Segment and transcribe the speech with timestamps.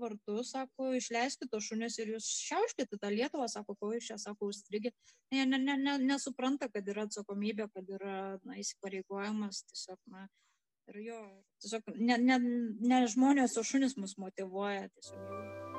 [0.00, 4.50] vartus, sako, išleiskite tos šunis ir jūs šiauškite tą Lietuvą, sako, ko jūs čia, sako,
[4.52, 4.92] užstrigė.
[5.34, 10.26] Ne, ne, ne, ne, nesupranta, kad yra atsakomybė, kad yra na, įsipareigojimas, tiesiog, na,
[10.90, 11.24] ir jo,
[11.62, 12.38] tiesiog ne, ne,
[12.92, 15.69] ne žmonės, o šunis mus motivuoja, tiesiog jau.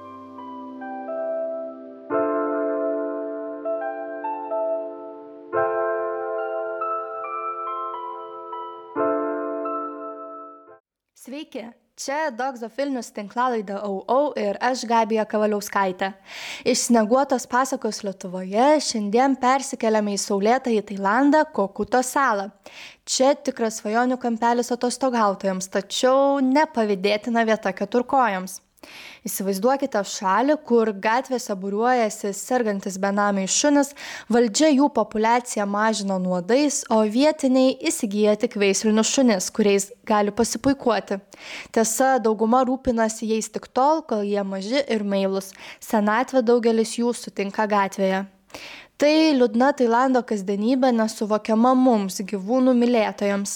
[11.31, 11.61] Sveiki,
[11.95, 16.09] čia Dogs of Vilnius tinklalaidė AUO ir aš Gabija Kavaliauskaitė.
[16.67, 22.49] Iš sneguotos pasakos Lietuvoje šiandien persikeliame į saulėtą į Tailandą Kokuto salą.
[23.07, 28.59] Čia tikras svajonių kampelis atostogautojams, tačiau nepavydėtina vieta keturkojams.
[29.21, 33.91] Įsivaizduokite šalį, kur gatvėse būriuojasi sergantis benamiai šunis,
[34.33, 41.19] valdžia jų populiaciją mažina nuodais, o vietiniai įsigyja tik veislinius šunis, kuriais gali pasipuikuoti.
[41.69, 45.53] Tiesa, dauguma rūpinasi jais tik tol, kol jie maži ir meilus.
[45.85, 48.25] Senatvė daugelis jų sutinka gatvėje.
[49.01, 53.55] Tai liūdna Tailando kasdienybė nesuvokiama mums, gyvūnų mylėtojams.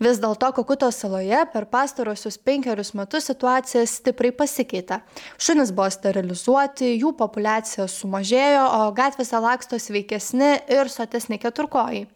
[0.00, 5.02] Vis dėlto Kokuto saloje per pastarosius penkerius metus situacija stipriai pasikeitė.
[5.36, 12.06] Šunys buvo sterilizuoti, jų populiacija sumažėjo, o gatvėse laksto sveikesni ir sotesni keturkojai.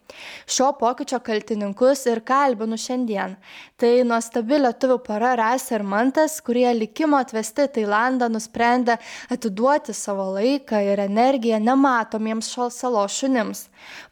[0.49, 3.37] Šio pokyčio kaltininkus ir kalbinu šiandien.
[3.81, 8.99] Tai nuostabi lietuvių para Rasė ir Mantas, kurie likimo atvesti Tailandą nusprendė
[9.33, 13.63] atiduoti savo laiką ir energiją nematomiems šios salos šunims.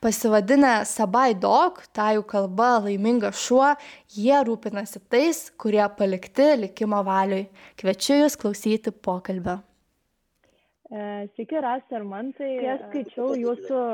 [0.02, 3.68] Pasivadinę Sabai Dog, tajų kalba laimingas šuo,
[4.16, 7.46] jie rūpinasi tais, kurie palikti likimo valiui.
[7.78, 9.60] Kviečiu Jūs klausyti pokalbio.
[10.90, 12.56] E, sveiki, Rasti ir Mantai.
[12.64, 13.86] Kai skaičiau jūsų,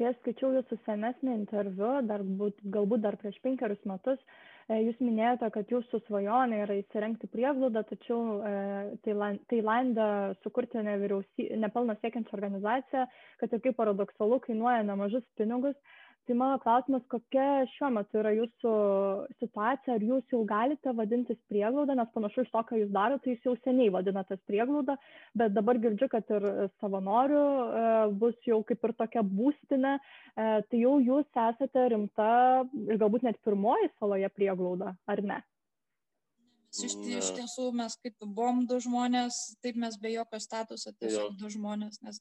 [0.00, 4.16] kai aš skaičiau jūsų senesnį interviu, dar būt, galbūt dar prieš penkerius metus,
[4.72, 10.06] jūs minėjote, kad jūsų svajonė yra įsirengti prieglaudą, tačiau e, Tailande
[10.42, 13.04] sukurti nepelno siekiančią organizaciją,
[13.42, 15.76] kad ir kaip paradoksalu, kainuoja nemažus pinigus
[16.26, 18.72] tai mano klausimas kokia šiuo metu yra jūsų
[19.42, 19.96] situacija?
[19.96, 23.48] Ar jūs jau galite vadintis prieglauda nes panašu iš to ką jūs darot tai jūs
[23.48, 24.96] jau seniai vadinatės prieglauda
[25.38, 26.46] bet dabar girdžiu kad ir
[26.82, 27.88] savanorių e,
[28.20, 30.02] bus jau kaip ir tokia būstinė e,
[30.68, 32.30] tai jau jūs esate rimta
[32.88, 35.42] ir galbūt net pirmoji saloje prieglauda ar ne?
[36.74, 41.50] Iš, iš tiesų mes kaip buvom du žmonės, taip mes be jokio statuso tiesiog du
[41.52, 42.18] žmonės, nes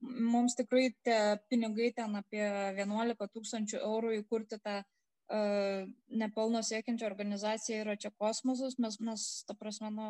[0.00, 2.44] mums tikrai tie pinigai ten apie
[2.78, 5.88] 11 tūkstančių eurų įkurti tą uh,
[6.22, 10.08] nepelno siekiančią organizaciją yra čia kosmosas, mes, mes ta prasme, nu,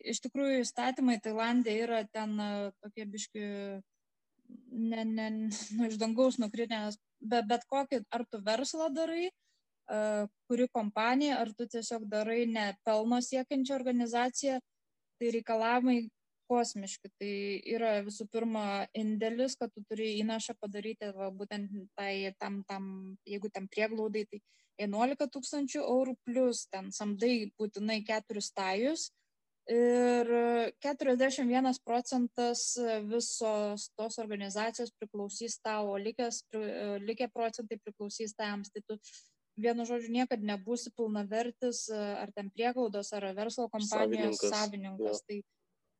[0.00, 3.44] iš tikrųjų įstatymai Tailandė yra ten uh, tokie biški,
[4.72, 5.28] ne, ne,
[5.76, 11.52] nu, iš dangaus nukrinęs, bet, bet kokį, ar tu verslą darai, uh, kuri kompanija, ar
[11.52, 14.60] tu tiesiog darai ne pelno siekiančią organizaciją,
[15.18, 16.06] tai reikalavimai
[16.48, 17.10] kosmiški.
[17.20, 17.32] Tai
[17.76, 22.88] yra visų pirma indėlis, kad tu turi įnašą padaryti, va, būtent tai, tam, tam,
[23.28, 24.42] jeigu tam prieglaudai, tai
[24.78, 29.08] 11 tūkstančių eurų plus ten samdai būtinai keturis tajus.
[29.68, 30.30] Ir
[30.80, 32.70] 41 procentas
[33.04, 36.40] visos tos organizacijos priklausys tau, o likęs,
[37.04, 38.72] likę procentai priklausys tams.
[38.72, 38.96] Tai tu
[39.60, 44.54] vienu žodžiu niekada nebūsi pilnavertis ar ten prieglaudos, ar verslo kompanijos savininkas.
[44.54, 45.22] savininkas.
[45.28, 45.38] Tai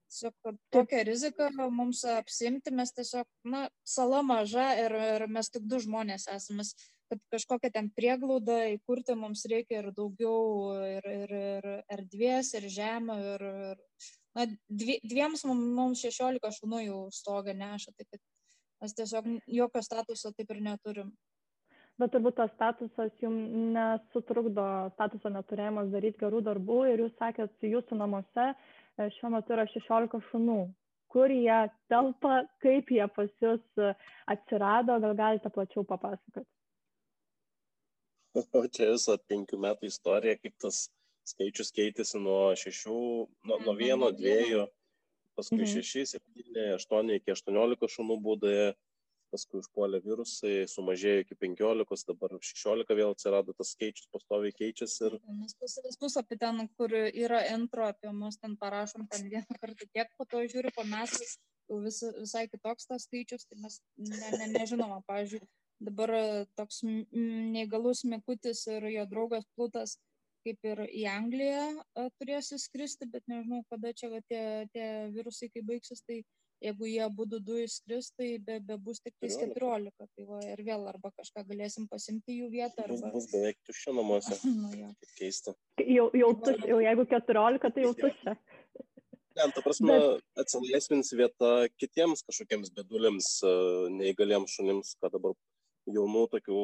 [0.08, 5.80] tiesiog tokią riziką mums apsimti, mes tiesiog, na, sala maža ir, ir mes tik du
[5.84, 6.64] žmonės esame,
[7.08, 13.18] kad kažkokią ten prieglaudą įkurti mums reikia ir daugiau, ir, ir, ir erdvės, ir žemę,
[13.34, 14.02] ir, ir
[14.36, 18.20] na, dvi, dviems mums 16 šunų jau stogą neša, tai kad
[18.82, 21.16] mes tiesiog jokio statuso taip ir neturim.
[21.98, 27.98] Bet turbūt tas statusas jums nesutrukdo, statuso neturėjimas daryti gerų darbų ir jūs sakėt, jūsų
[27.98, 28.76] namuose uh,
[29.19, 30.60] šiuo metu yra 16 šunų.
[31.12, 33.92] Kur jie telpa, kaip jie pas jūs e,
[34.28, 36.44] atsirado, gal galite plačiau papasakoti?
[38.59, 40.84] O čia visą penkių metų istorija, kaip tas
[41.26, 42.98] skaičius keitėsi nuo šešių,
[43.48, 44.66] nuo, nuo vieno, dviejų,
[45.38, 45.71] paskui mhm.
[45.72, 48.54] šeši, septyni, aštuoni iki aštuoniolika šunų būdai
[49.33, 54.98] paskui užpuolė virusai, sumažėjo iki 15, dabar 16 vėl atsirado, tas skaičius pastoviai keičiasi.
[55.09, 55.19] Ir...
[55.42, 60.10] Mes pas puslapį ten, kur yra intro apie mus, ten parašom ten vieną kartą tiek,
[60.19, 60.86] po to žiūriu po
[61.69, 65.45] jau vis, visai kitoks tas skaičius, tai mes ne, ne, nežinoma, pavyzdžiui,
[65.89, 66.15] dabar
[66.59, 69.98] toks neįgalus Mikutis ir jo draugas Plutas
[70.47, 71.65] kaip ir į Angliją
[72.16, 74.42] turės įskristi, bet nežinau, kada čia tie,
[74.72, 76.22] tie virusai, kai baigsis, tai
[76.65, 79.93] jeigu jie abudu du išskris, tai be, be bus tik tais 14.
[79.99, 82.84] Tai va, ir vėl arba kažką galėsim pasimti jų vietą.
[82.84, 82.99] Arba...
[82.99, 84.39] Bus, bus beveik tuščia namuose.
[84.63, 84.91] nu, ja.
[85.21, 85.55] Keista.
[85.84, 88.37] Jau, jau, tuš, jau jeigu 14, tai jau tuščia.
[89.39, 90.25] ten, ta prasme, Bet...
[90.43, 93.55] atsilaisvins vieta kitiems kažkokiems beduliams, e,
[94.01, 95.37] neįgaliems šunims, kad dabar
[95.89, 96.63] jaunų tokių,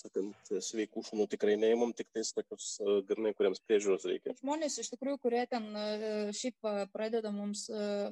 [0.00, 4.34] sakant, sveikų šunų tikrai neįmam, tik tais tokius e, grinai, kuriems priežiūros reikia.
[4.40, 5.88] Žmonės iš tikrųjų, kurie ten e,
[6.36, 7.66] šiaip pradeda mums,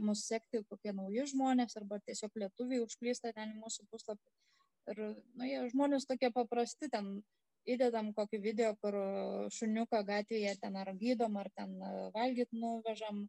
[0.04, 4.34] mus sekti, kokie nauji žmonės, arba tiesiog lietuviai užklysta ten į mūsų puslapį.
[4.92, 5.06] Ir,
[5.38, 7.16] na, jie žmonės tokie paprasti, ten
[7.64, 8.96] įdedam kokį video, kur
[9.56, 11.78] šuniuką gatvėje ten ar gydom, ar ten
[12.12, 13.24] valgyt nuvežam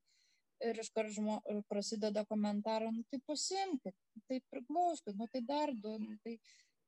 [0.64, 3.96] ir iškart žmo, prasideda komentarai, nu tai pasimkit,
[4.30, 6.38] tai priglauskit, nu tai dar du, nu, tai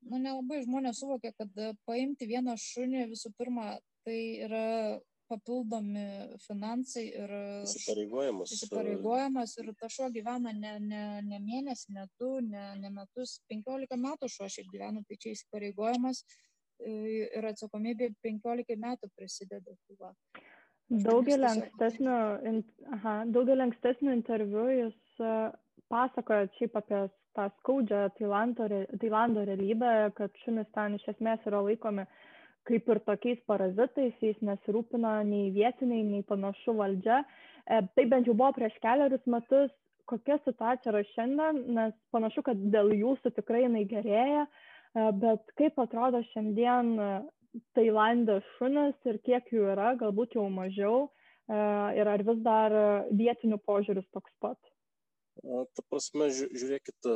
[0.05, 4.65] nu, nelabai žmonės suvokia, kad paimti vieną šunį visų pirma, tai yra
[5.27, 6.03] papildomi
[6.45, 7.31] finansai ir
[7.65, 8.53] įsipareigojimas.
[8.55, 13.99] įsipareigojimas ir ta šuo gyvena ne, ne, ne mėnesį, ne du, ne, ne metus, 15
[14.03, 16.23] metų šuo šiaip gyvena, tai čia įsipareigojimas
[16.87, 19.75] ir atsakomybė 15 metų prisideda.
[19.89, 20.11] Tai
[21.03, 22.17] daugelį ankstesnių,
[22.95, 25.17] aha, daugelį ankstesnių interviu jūs
[25.91, 27.01] pasakoja šiaip apie
[27.37, 28.67] tą skaudžią Tailando,
[29.01, 32.07] Tailando realybę, kad šunis ten iš esmės yra laikomi
[32.67, 37.21] kaip ir tokiais parazitais, jais nesirūpina nei vietiniai, nei panašu valdžia.
[37.63, 39.71] E, tai bent jau buvo prieš keliarius metus,
[40.07, 44.47] kokia situacija yra šiandien, nes panašu, kad dėl jūsų tikrai jinai gerėja.
[45.21, 46.95] Bet kaip atrodo šiandien
[47.77, 51.07] Tailandė šunis ir kiek jų yra, galbūt jau mažiau,
[51.99, 52.75] ir ar vis dar
[53.11, 54.57] vietinių požiūris toks pat?
[55.43, 57.09] Ta prasme, žiūrėkit,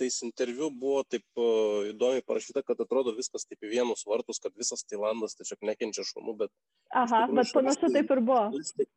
[0.00, 1.42] tais interviu buvo taip
[1.90, 6.36] įdomiai parašyta, kad atrodo viskas taip į vienus vartus, kad visas Tailandas tiesiog nekenčia šunų,
[6.44, 6.54] bet...
[6.96, 8.46] Aha, tikrųjų, bet panašu tai, taip ir buvo.
[8.54, 8.88] Šalis tai,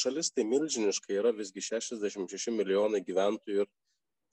[0.00, 3.72] šalis tai milžiniškai yra visgi 66 milijonai gyventojų ir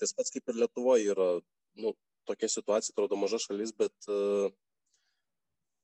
[0.02, 1.30] tas pats kaip ir Lietuvoje yra,
[1.82, 1.96] nu,
[2.30, 3.94] tokia situacija, atrodo maža šalis, bet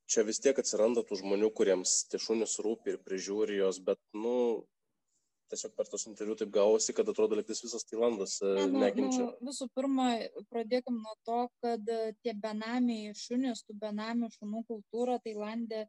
[0.07, 4.65] čia vis tiek atsiranda tų žmonių, kuriems tie šunys rūpi ir prižiūri jos, bet, nu,
[5.51, 9.27] tiesiog per tos interviu taip gavosi, kad atrodo, liktis visas Tailandas e, ne, nu, nekenčia.
[9.27, 10.09] Nu, visų pirma,
[10.51, 15.85] pradėkim nuo to, kad e, tie benamiai šunys, tų benamių šunų kultūra Tailandė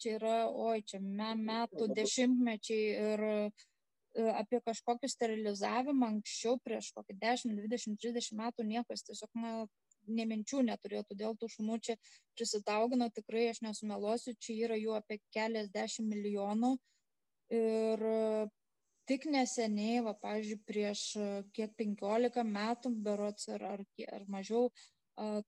[0.00, 3.26] čia yra, oi, čia metų, dešimtmečiai ir
[4.40, 9.52] apie kažkokį sterilizavimą anksčiau, prieš kokį 10, 20, 30 metų niekas tiesiog na,
[10.10, 11.96] nė minčių neturėjo, todėl tų šunų čia
[12.38, 16.76] prisitaugino, tikrai aš nesumeluosiu, čia yra jų apie keliasdešimt milijonų.
[17.50, 18.02] Ir
[19.10, 21.02] tik neseniai, va, pavyzdžiui, prieš
[21.56, 23.84] kiek 15 metų, berots ar, ar,
[24.14, 24.70] ar mažiau,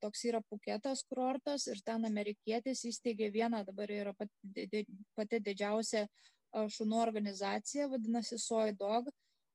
[0.03, 4.85] toks yra Puketas kurortas ir ten amerikietis įsteigė vieną, dabar yra pati,
[5.17, 6.07] pati didžiausia
[6.53, 9.11] šunų organizacija, vadinasi Soy Dog.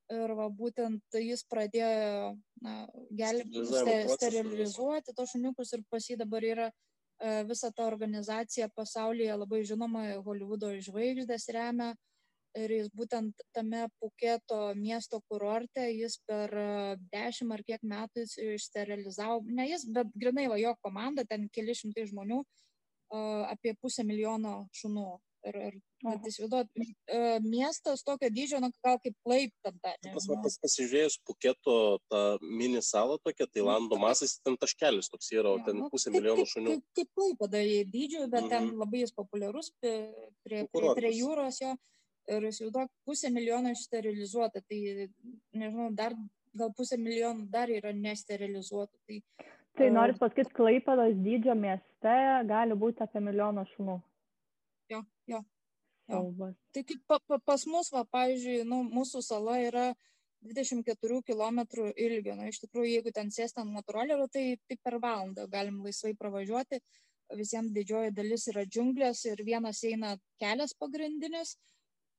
[0.07, 2.29] Ir va būtent jis pradėjo
[2.63, 2.75] na,
[3.11, 9.65] gelbėti, sterilizuoti tos šuniukus ir pas jį dabar yra e, visa ta organizacija pasaulyje labai
[9.67, 11.89] žinoma, Hollywoodo žvaigždės remia
[12.63, 16.53] ir jis būtent tame Puketo miesto kurorte, jis per
[17.13, 18.25] dešimt ar kiek metų
[18.55, 22.41] išsterilizavo, ne jis, bet grinai va jo komanda, ten keli šimtai žmonių,
[23.47, 25.09] apie pusę milijono šunų
[25.47, 29.93] ir, ir bet įsivaizduot, e, miestas tokio dydžio, nu, gal kaip Klaiptada.
[30.03, 31.77] Pas, pas, pasižiūrėjus Puketo
[32.11, 36.45] tą mini salą tokią, Tailando masas, ten taškelis toks yra, o ten nu, pusė milijono
[36.49, 36.77] šunių.
[36.77, 37.63] Kaip, kaip Klaipada
[37.93, 38.49] dydžio, bet mm -hmm.
[38.49, 38.79] ten mhm.
[38.83, 39.97] labai jis populiarus prie,
[40.43, 41.75] prie, prie, prie jūros jo.
[42.27, 45.07] Ir įsivaizduok, pusė milijono išsterilizuota, tai
[45.55, 46.15] nežinau, dar
[46.57, 48.91] gal pusė milijonų dar yra nesterilizuota.
[49.07, 49.21] Tai,
[49.79, 52.19] tai norit pasakyti, Klaipados dydžio mieste
[52.49, 54.01] gali būti apie milijoną šunų
[54.89, 55.43] jo, jo.
[56.07, 56.53] jo.
[56.71, 59.87] Tai kaip pa, pa, pas mus, va, pavyzdžiui, nu, mūsų sala yra
[60.47, 61.63] 24 km
[61.95, 62.37] ilgio.
[62.37, 66.81] Na, iš tikrųjų, jeigu ten sėsti ant motorollerio, tai tik per valandą galim laisvai pravažiuoti.
[67.35, 71.57] Visiems didžioji dalis yra džiunglės ir vienas eina kelias pagrindinis.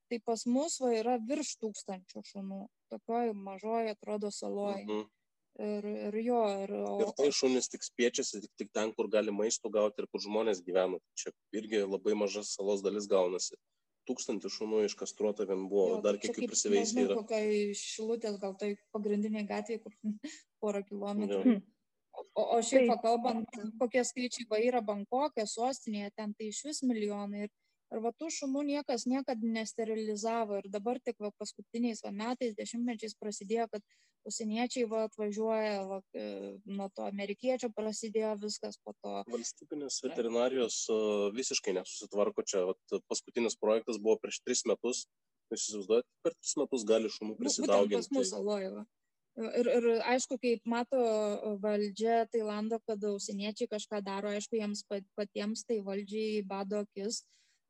[0.09, 2.65] Tai pas mus va yra virš tūkstančių šunų.
[2.93, 4.85] Tokioje mažoje atrodo saloje.
[4.87, 5.07] Mhm.
[5.59, 6.73] Ir, ir jo, ir...
[6.87, 6.93] O...
[7.03, 10.63] Ir tai šunys tik spiečiasi tik, tik ten, kur gali maisto gauti ir kur žmonės
[10.63, 11.01] gyvena.
[11.19, 13.59] Čia irgi labai maža salos dalis gaunasi.
[14.09, 17.17] Tūkstantį šunų iškastruota vien buvo, jo, dar kiek jų prisiveisė yra.
[17.19, 19.99] Kokia šilutės, gal tai pagrindinė gatvė, kur
[20.63, 21.59] porą kilometrų.
[21.59, 21.59] Jo.
[22.39, 27.47] O, o šiaip kalbant, kokie skaičiai va yra Bankokė, sostinėje, ten tai iš vis milijonai.
[27.47, 27.53] Ir
[27.89, 30.59] Ir va tų šunų niekas niekada nesterilizavo.
[30.61, 33.85] Ir dabar tik va, paskutiniais va, metais, dešimtmečiais prasidėjo, kad
[34.29, 36.27] užsieniečiai va, atvažiuoja, va, e,
[36.69, 39.15] nuo to amerikiečio prasidėjo viskas po to.
[39.33, 40.83] Valstybinės veterinarijos
[41.39, 42.67] visiškai nesusitvarko čia.
[42.69, 45.07] Va, paskutinis projektas buvo prieš tris metus.
[45.49, 48.05] Jūs įsivaizduojate, per tris metus gali šunų nu, prisidauginti.
[48.05, 48.85] Pas mus alojo.
[49.39, 50.99] Ir, ir aišku, kaip mato
[51.63, 54.83] valdžia Tailando, kad užsieniečiai kažką daro, aišku, jiems
[55.17, 57.23] patiems tai valdžiai bado akis.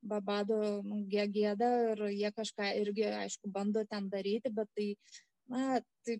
[0.02, 4.95] Babado nu, gėda ir jie kažką irgi, aišku, bando ten daryti, bet tai,
[5.50, 6.19] na, tai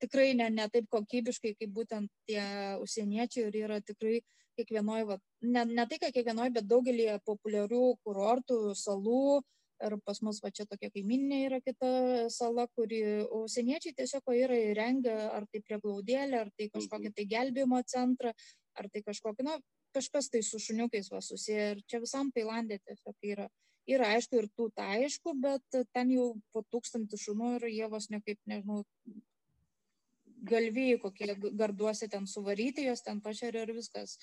[0.00, 2.42] tikrai ne, ne taip kokybiškai, kaip būtent tie
[2.82, 4.20] užsieniečiai ir yra tikrai
[4.58, 9.40] kiekvienoje, ne, ne tai, kad kiekvienoje, bet daugelį populiarių kurortų, salų,
[9.86, 11.90] ir pas mus va čia tokia kaiminė yra kita
[12.34, 13.00] sala, kuri
[13.40, 18.34] užsieniečiai tiesiog yra įrengę, ar tai prieglaudėlė, ar tai kažkokį tai gelbėjimo centrą,
[18.78, 19.58] ar tai kažkokį, na,
[19.98, 21.70] kažkas tai su šuniukais va susiję.
[21.74, 23.48] Ir čia visam Tailandė tiesiog yra.
[23.88, 28.10] Yra aišku ir tų tai aišku, bet ten jau po tūkstantį šunų ir jie vos
[28.12, 28.82] nekaip, nežinau,
[30.50, 34.18] galvijai kokie garduosi ten suvaryti, jos ten pašeria ir viskas.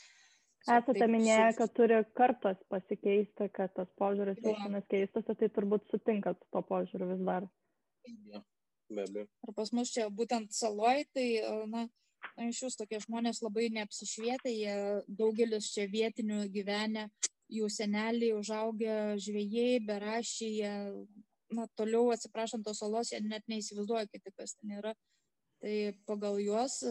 [0.65, 6.48] Esate minėję, kad turi kartos pasikeisti, kad tas požiūris visuomet keistųsi, tai turbūt sutinkat su
[6.55, 7.46] to požiūriu vis dar.
[8.32, 8.41] Ja,
[8.89, 9.27] be abejo.
[9.46, 11.27] Ir pas mus čia būtent saloj, tai,
[11.70, 11.86] na,
[12.50, 14.76] iš jūs tokie žmonės labai neapsišvietę, jie
[15.08, 17.08] daugelis čia vietinių gyvenę,
[17.52, 20.74] jų seneliai užaugę žvėjai, berašiai, jie,
[21.56, 24.96] na, toliau atsiprašant tos salos, jie net neįsivaizduoja, kiti kas ten yra.
[25.64, 26.82] Tai pagal juos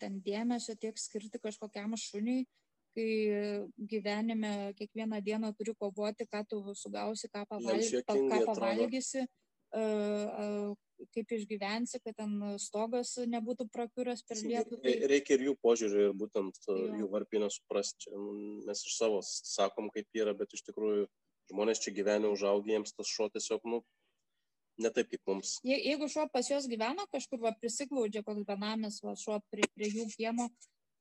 [0.00, 2.44] ten dėmesio tiek skirti kažkokiam šuniui,
[2.94, 3.08] kai
[3.90, 9.24] gyvenime kiekvieną dieną turi kovoti, ką tu sugausi, ką, pavalgy, ką pavalgysi,
[11.14, 14.78] kaip išgyvensi, kad ten stogas nebūtų prakiuręs per lietų.
[14.84, 14.94] Tai...
[15.10, 16.78] Reikia ir jų požiūrį, ir būtent jo.
[17.02, 18.12] jų varpinę suprasti.
[18.14, 21.08] Nu, mes iš savo sakom, kaip yra, bet iš tikrųjų
[21.52, 23.82] žmonės čia gyvenę užaugę, jiems tas šuo tiesiog, nu,
[24.80, 25.58] ne taip kaip mums.
[25.66, 29.90] Je, jeigu šuo pas juos gyvena kažkur, va, prisiglaudžia koks benamis, va, šuo prie, prie
[29.92, 30.48] jų kiemo,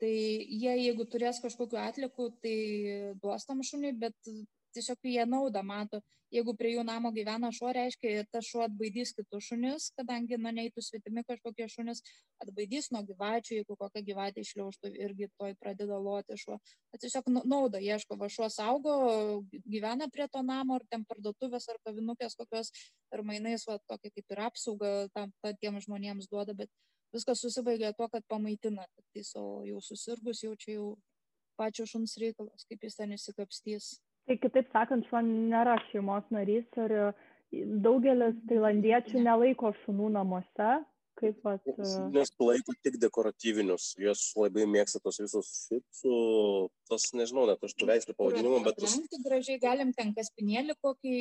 [0.01, 2.57] tai jie jeigu turės kažkokiu atliku, tai
[3.24, 4.17] duos tam šuniui, bet
[4.75, 6.01] tiesiog jie naudą mato.
[6.34, 10.82] Jeigu prie jų namo gyvena šuo, reiškia, tas šuo atbaidys kitus šunis, kadangi, na, neįtų
[10.82, 12.01] svetimi kažkokie šunis,
[12.42, 16.58] atbaidys nuo gyvačių, jeigu kokią gyvatę išliauštų irgi toj pradeda loti šuo.
[16.94, 18.96] Bet tiesiog naudą ieško, va šuo saugo,
[19.70, 22.74] gyvena prie to namo, ar ten parduotuvės, ar kavinukės kokios,
[23.13, 26.74] ir mainais, va, tokia kaip ir apsauga tam patiems žmonėms duoda, bet
[27.13, 30.88] viskas susibaigia tuo, kad pamaitina, tai savo jau susirgus, jau čia jau
[31.60, 33.94] pačio šuns reikalas, kaip jis ten įsikapstys.
[34.27, 36.96] Tai kitaip sakant, šuo nėra šeimos narys ir
[37.84, 40.72] daugelis tailandiečių nelaiko šunų namuose.
[41.20, 41.62] Kaip pat...
[42.10, 46.15] Nes laiko tik dekoratyvinius, jos labai mėgsta tos visus šipsų,
[46.89, 48.80] tas nežinau, net aš tų veislių pavadinimų, bet...
[48.82, 48.96] Tas...
[49.27, 51.13] Gražiai galim ten kaspinėlį kokį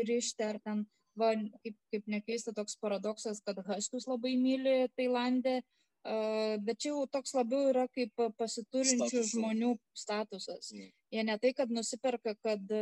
[0.00, 0.82] įrišti ar ten
[1.20, 1.30] va,
[1.62, 5.60] kaip, kaip nekeista toks paradoksas, kad Haskius labai myli Tailandę,
[6.66, 9.32] bet čia jau toks labiau yra kaip pasiturinčių Status.
[9.32, 10.70] žmonių statusas.
[10.74, 10.92] Mm.
[11.14, 12.72] Jie ne tai, kad nusiperka, kad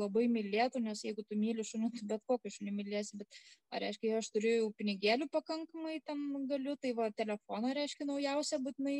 [0.00, 3.40] labai mylėtų, nes jeigu tu myli šunį, tu bet kokį šunį mylėsi, bet
[3.72, 8.98] ar reiškia, aš turiu pinigėlių pakankamai tam galiu, tai va telefoną reiškia naujausia, būtinai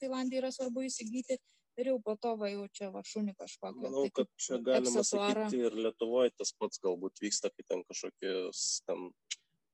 [0.00, 1.38] Tailandai yra svarbu įsigyti
[1.80, 3.80] ir jau po to va jau čia va šunį kažkokį.
[3.84, 8.82] Manau, tai kad čia galima sakyti ir Lietuvoje tas pats galbūt vyksta, kai ten kažkokius
[8.88, 9.08] ten,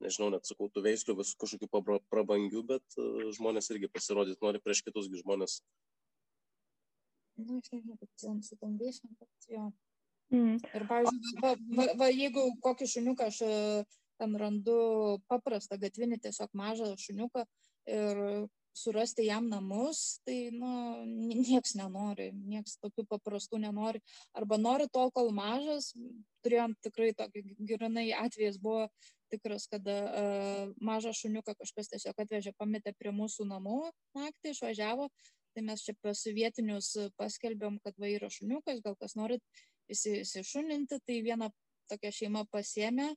[0.05, 4.85] nežinau, net sakau, tų veislių vis kažkokių prabangių, bet uh, žmonės irgi pasirodyti nori prieš
[4.87, 5.61] kitusgi žmonės.
[7.39, 9.69] Na, nu, aš nežinau, kad ten su tom veislėm, bet jo.
[10.35, 10.59] Mm.
[10.61, 13.53] Ir, pavyzdžiui, va, va, va, jeigu kokį šuniuką aš e,
[14.21, 14.79] ten randu
[15.31, 17.45] paprastą gatvinį, tiesiog mažą šuniuką
[17.89, 18.21] ir
[18.79, 20.71] surasti jam namus, tai, nu,
[21.43, 24.03] nieks nenori, nieks tokių paprastų nenori.
[24.39, 25.93] Arba nori tol, kol mažas,
[26.47, 28.87] turėjom tikrai tokį girinai atvejais buvo
[29.33, 33.81] tikras, kada uh, mažą šuniuką kažkas tiesiog atvežė, pametė prie mūsų namų
[34.17, 35.09] naktį, išvažiavo,
[35.53, 39.43] tai mes čia pas vietinius paskelbėm, kad va yra šuniukas, gal kas norit
[39.93, 41.51] įsišuninti, tai viena
[41.91, 43.11] tokia šeima pasėmė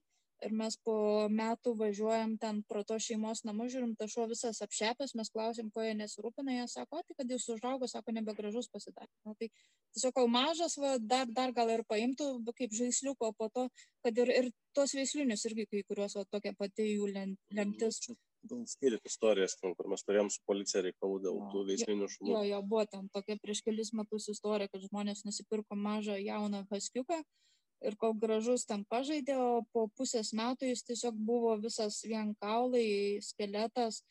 [0.46, 0.96] ir mes po
[1.32, 5.86] metų važiuojam ten pro to šeimos namus, žiūrim, ta šuo visas apšepęs, mes klausim, ko
[5.86, 9.12] jie nesirūpina, jie sako, tai kad jis užaugo, sako, nebegražus pasidarė.
[9.28, 9.52] Na, tai
[9.96, 13.68] tiesiog kol mažas, va, dar, dar gal ir paimtų kaip žaisliuko, po to,
[14.06, 18.04] kad ir, ir tos veislinius irgi kai kuriuos, va, tokia pati jų lemtis.
[18.50, 22.32] Gal skiriat istorijas, ten, kur mes turėjom su policija reikalų dėl jo, tų veislinių šunų.
[22.32, 27.20] Jo, jo, buvo ten tokia prieš kelis metus istorija, kad žmonės nusipirko mažą jauną haskiuką
[27.82, 33.20] ir kol gražus ten pažaidė, o po pusės metų jis tiesiog buvo visas vien kaulai,
[33.26, 34.04] skeletas.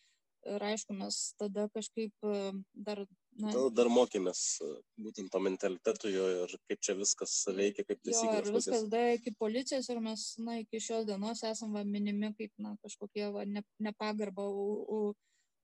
[0.49, 2.37] Ir aišku, mes tada kažkaip e,
[2.73, 3.03] dar...
[3.41, 4.69] Na, dar, dar mokėmės e,
[5.05, 8.49] būtent to mentaliteto jo ir kaip čia viskas veikia, kaip taisyklės.
[8.49, 12.55] Ir viskas davė iki policijos ir mes, na, iki šios dienos esam va, minimi kaip,
[12.57, 15.03] na, kažkokie va, ne, nepagarba u, u,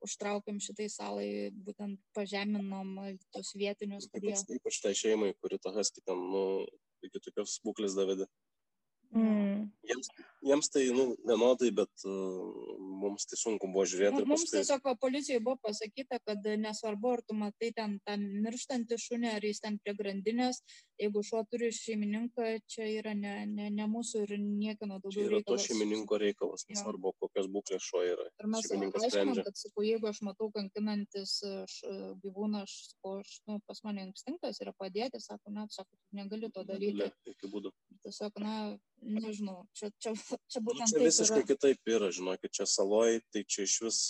[0.05, 1.29] užtraukėm šitai salai,
[1.67, 2.99] būtent pažeminom
[3.33, 4.11] tos vietinius.
[4.13, 6.45] Ypač, ypač tai šeimai, kuri tą haskį ten, nu,
[7.09, 8.29] iki tokios būklės davedė.
[9.15, 9.71] Mm.
[9.87, 10.09] Jiems,
[10.43, 14.25] jiems tai nu, vienodai, bet uh, mums tai sunku buvo žiūrėti.
[14.27, 14.59] Mums paskui...
[14.59, 19.47] tiesiog va, policijai buvo pasakyta, kad nesvarbu, ar tu matai ten tą mirštantį šunį, ar
[19.47, 20.61] jis ten prie grandinės,
[21.01, 25.15] jeigu šuo turi šeimininką, čia yra ne, ne, ne mūsų ir niekieno daugiau.
[25.17, 25.63] Čia yra reikalas.
[25.63, 28.29] to šeimininko reikalas, nesvarbu, kokios būklės šuo yra.
[28.43, 31.39] Ir mes aiškinam, kad, sakau, jeigu aš matau kankinantis
[32.25, 36.67] gyvūną, aš, sakau, aš, nu, pas mane instinktas yra padėti, sako, net, sako, negali to
[36.67, 37.11] daryti.
[37.47, 37.71] Būdų.
[38.03, 38.57] Tiesiog, na,
[39.03, 40.89] nežinau, čia, čia, čia nu, būtent.
[40.89, 41.49] Nu, čia visiškai yra.
[41.53, 44.01] kitaip yra, žinokit, čia saloj, tai čia iš vis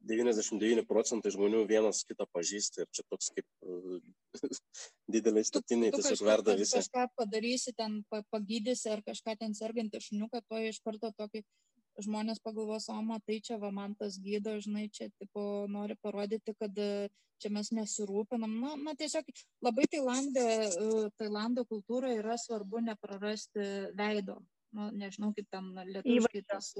[0.00, 3.46] 99 procentai žmonių vienas kitą pažįsta ir čia toks kaip
[5.12, 6.78] dideliai statiniai tiesiog verda visi.
[6.78, 8.00] Kažką padarysi, ten
[8.32, 11.44] pagydysi ar kažką ten sergantį šuniuką, to iš karto tokį
[12.04, 16.78] žmonės pagalvos, o matai, čia va man tas gydo, žinai, čia tipo nori parodyti, kad
[17.40, 18.56] čia mes nesirūpinam.
[18.62, 19.28] Na, na tiesiog
[19.64, 20.46] labai Tailandė,
[21.20, 23.66] Tailando kultūra yra svarbu neprarasti
[23.96, 24.40] veido.
[24.76, 26.74] Nu, nežinau, kaip ten lietuviškai tas.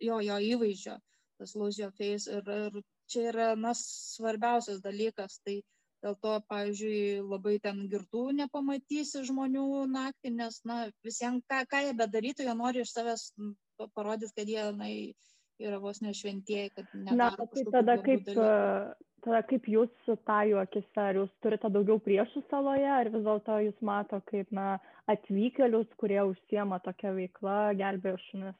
[0.00, 0.96] Jo, jo įvaizdžio,
[1.38, 2.26] tas lose your face.
[2.26, 5.38] Ir, ir čia yra, na, svarbiausias dalykas.
[5.44, 5.60] Tai
[6.00, 11.96] dėl to, pavyzdžiui, labai ten girtų nepamatysi žmonių naktį, nes, na, visiems, ką, ką jie
[11.98, 13.26] bedarytų, jie nori iš savęs
[13.94, 14.88] parodyti, kad jie, na,
[15.60, 17.14] yra vos nešventieji, kad ne.
[17.16, 18.48] Na, tai tada kaip, dalykų
[19.24, 19.92] tada kaip jūs
[20.26, 24.50] tą jų akise, ar jūs turite daugiau priešų saloje, ar vis dėlto jūs mato kaip
[24.56, 24.78] na,
[25.10, 28.58] atvykėlius, kurie užsiema tokią veiklą, gelbėjo šunis?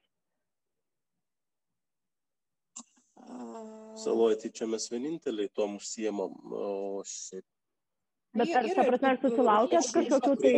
[4.01, 7.45] Saloje tai čia mes vieninteliai tom užsiemam, o šiaip.
[8.37, 10.53] Bet ar, ta prasme, ar susilaukęs kažkokių tai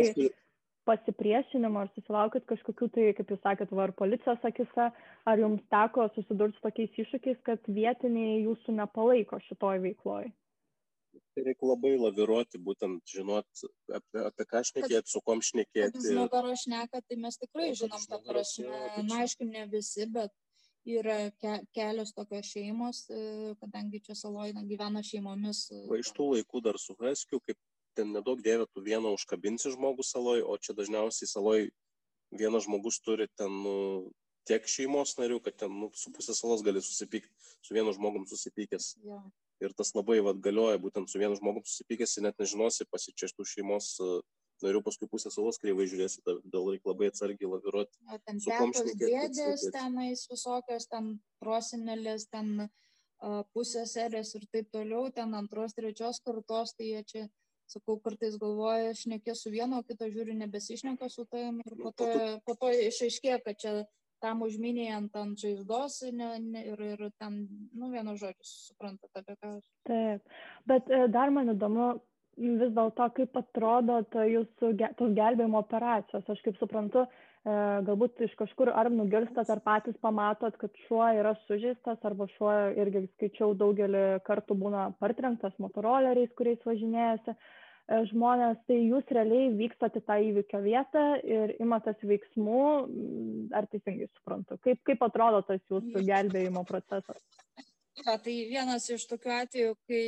[0.87, 4.89] pasipriešinimo, ar susilaukit kažkokių tai, kaip jūs sakėt, var policijos akise,
[5.29, 10.31] ar jums teko susidurti su tokiais iššūkiais, kad vietiniai jūsų nepalaiko šitoj veikloj?
[11.33, 13.47] Tai reikia labai laviruoti, būtent žinot,
[13.89, 16.01] apie, apie ką šnekėti, su kom šnekėti.
[16.05, 18.81] Jeigu nugaro šneka, tai mes tikrai žinom tą prasme.
[19.07, 20.33] Na, aišku, ne visi, bet
[20.85, 25.65] yra ke kelios tokios šeimos, e, kadangi čia saloje gyvena šeimomis.
[25.71, 27.57] E, Va iš tų laikų dar su Haskiu, kaip
[27.97, 31.69] ten nedaug dievė tu vieną užkabinsi žmogų saloj, o čia dažniausiai saloj
[32.33, 33.75] vienas žmogus turi ten nu,
[34.49, 37.31] tiek šeimos narių, kad ten nu, su pusė salos gali susipykti,
[37.63, 38.93] su vienu žmogum susipykęs.
[39.07, 39.21] Ja.
[39.63, 44.19] Ir tas labai vad galioja, būtent su vienu žmogum susipykęs, net nežinosi pasičieštų šeimos uh,
[44.63, 47.99] narių, paskui pusę salos kreivai žiūrėsi, dėl reikia labai atsargiai laviruoti.
[48.07, 55.07] O ten tetos dėdės, tenais visokios, ten prosinelės, ten uh, pusės serės ir taip toliau,
[55.15, 57.23] ten antros, trečios kartos, tai jie čia
[57.71, 62.07] sakau, kartais galvoja, šnekė su vienu, o kito žiūri nebesišneka su tavim ir po to,
[62.45, 63.75] po to išaiškė, kad čia
[64.23, 67.43] tam užminėjai ant ant žaizdos ne, ne, ir, ir ten,
[67.75, 69.53] nu, vienu žodžiu, suprantate apie ką.
[69.89, 70.35] Taip,
[70.69, 71.89] bet e, dar man įdomu,
[72.37, 76.29] vis dėlto, kaip atrodo ta jūsų tos gelbėjimo operacijos.
[76.29, 77.05] Aš kaip suprantu,
[77.43, 83.03] galbūt iš kažkur ar nugirstat, ar patys pamatot, kad šuo yra sužeistas, arba šuo irgi
[83.15, 87.35] skaičiau daugelį kartų būna partrenktas motoroleriais, kuriais važinėjasi.
[87.35, 92.63] E, žmonės, tai jūs realiai vykstate tą įvykio vietą ir imatės veiksmų,
[93.51, 97.19] ar teisingai suprantu, kaip, kaip atrodo tas jūsų gelbėjimo procesas?
[97.99, 100.05] Ja, tai vienas iš tokių atvejų, kai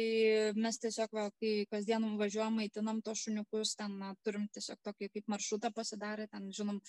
[0.55, 5.29] mes tiesiog, va, kai kasdien važiuojam, maitinam tos šuniukus, ten na, turim tiesiog tokį kaip
[5.35, 6.79] maršrutą pasidarę, ten žinom,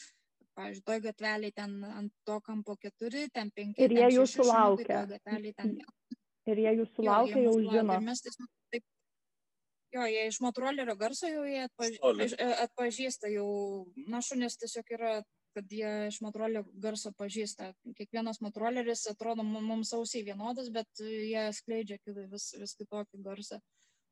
[0.57, 3.87] pavyzdžiui, toj gatvelį ten ant to kampo keturi, ten penki.
[3.87, 5.05] Ir jie jūsų laukia.
[6.47, 7.97] Ir jie jūsų laukia, jau žino.
[7.97, 8.85] Ir mes tiesiog taip
[9.95, 11.95] Jo, jie iš motrolerio garso jau jie atpaž...
[12.37, 13.47] E, atpažįsta, jau,
[14.11, 15.13] na, šunės tiesiog yra,
[15.57, 17.71] kad jie iš motrolerio garso pažįsta.
[17.97, 22.01] Kiekvienas motroleris atrodo mums ausiai vienodas, bet jie skleidžia
[22.33, 23.61] vis, vis kitokį garsą.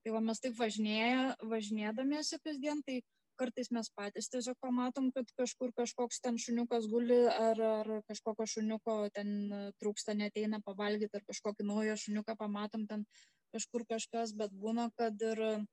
[0.04, 3.02] Tai va, mes taip važinėja, važinėdamiesi kasdien, tai
[3.40, 8.96] kartais mes patys tiesiog pamatom, kad kažkur kažkoks ten šuniukas guli, ar, ar kažkokio šuniuko
[9.14, 9.30] ten
[9.82, 13.06] trūksta, neteina pavalgyti, ar kažkokį naują šuniuką pamatom ten
[13.54, 15.64] kažkur kažkas, bet būna, kad ir uh,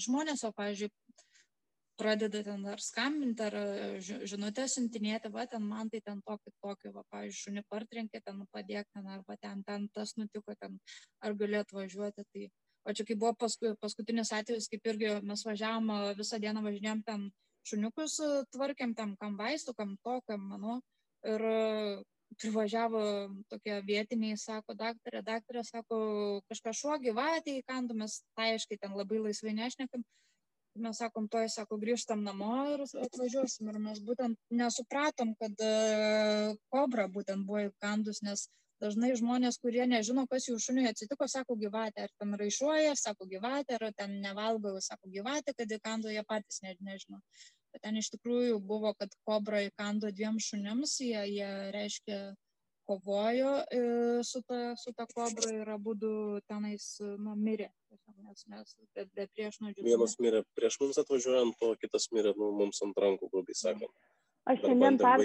[0.00, 0.92] žmonės, o, pavyzdžiui,
[1.98, 3.54] pradeda ten ar skambinti, ar
[4.02, 8.88] žinutę siuntinėti, va, ten man tai ten tokį, tokį, va, pavyzdžiui, šunį partrenkė, ten padėk
[8.90, 10.80] ten, arba ten, ten tas nutiko, ten,
[11.22, 12.26] ar galėtų važiuoti.
[12.32, 12.48] Tai,
[12.84, 17.28] o čia kai buvo pasku, paskutinis atvejis, kaip irgi mes važiavom, visą dieną važinėjom ten
[17.68, 18.18] šuniukus,
[18.54, 20.80] tvarkėm tam, kam vaistų, kam to, kam mano.
[21.24, 21.40] Ir
[22.40, 23.00] privažiavo
[23.48, 25.98] tokie vietiniai, sako, daktarė, daktarė, sako,
[26.50, 30.04] kažką šuo gyvatė įkandų, mes tai aiškiai ten labai laisvai nešnekam.
[30.84, 33.68] Mes sakom, toj, sako, grįžtam namo ir atvažiuosim.
[33.70, 38.48] Ir mes būtent nesupratom, kad uh, kobra būtent buvo įkandus, nes
[38.84, 43.80] dažnai žmonės, kurie nežino, kas jų šuniui atsitiko, sako gyvatė, ar ten raišuoja, sako gyvatė,
[43.80, 47.22] ar ten nevalgo, sako gyvatė, kad įkando, jie patys ne, nežino
[47.74, 52.18] bet ten iš tikrųjų buvo, kad kobra įkando dviem šunims, jie, jie reiškia
[52.86, 53.80] kovojo e,
[54.22, 55.96] su ta, su ta kobra ir abu
[56.48, 57.70] tenais nu, mirė.
[58.24, 59.84] Nes mes be, be priešnodžių.
[59.86, 63.94] Vienas mirė prieš mums atvažiuojant, o kitas mirė nu, mums ant rankų, grubiai sakant.
[64.44, 65.24] Aš šiandien per...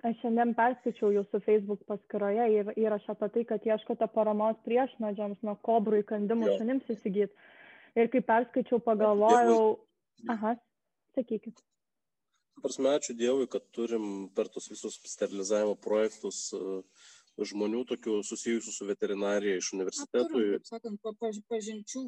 [0.00, 5.58] Aš šiandien perskaičiau jūsų Facebook paskyroje ir įrašą apie tai, kad ieškote paramos priešnodžiams nuo
[5.66, 7.34] kobrų įkandimų šunims įsigyti.
[7.98, 9.74] Ir kai perskaičiau, pagalvojau,
[10.30, 10.54] aha,
[11.18, 11.58] sakykit
[12.60, 16.60] prasme, ačiū Dievui, kad turim per tus visus sterilizavimo projektus e,
[17.50, 20.42] žmonių tokių susijusių su veterinarija iš universitetų.
[20.58, 21.08] Taip sakant,
[21.48, 22.04] pažinčių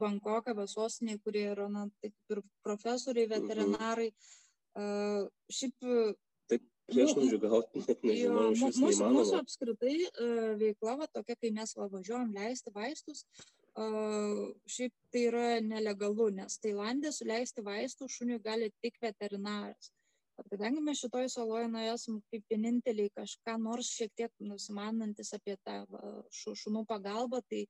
[0.00, 3.36] Bankoką, Vesosiniai, kurie yra na, taip ir profesoriai, mhm.
[3.36, 4.10] veterinarai.
[4.10, 4.36] Mhm.
[4.80, 5.82] Uh, šiaip
[6.90, 9.20] Taip, priešnuodžių gauti net nežinau, iš vis mūsų, neįmanoma.
[9.20, 13.24] Mūsų apskritai uh, veikla va, tokia, kai mes va, važiuojam leisti vaistus,
[14.66, 19.92] šiaip tai yra nelegalu, nes Tailandė suleisti vaistų šuniui gali tik veterinaras.
[20.50, 25.84] Kadangi mes šitoj saloje nu, esam kaip vieninteliai kažką nors šiek tiek nusimanantis apie tą
[26.32, 27.66] šunų pagalbą, tai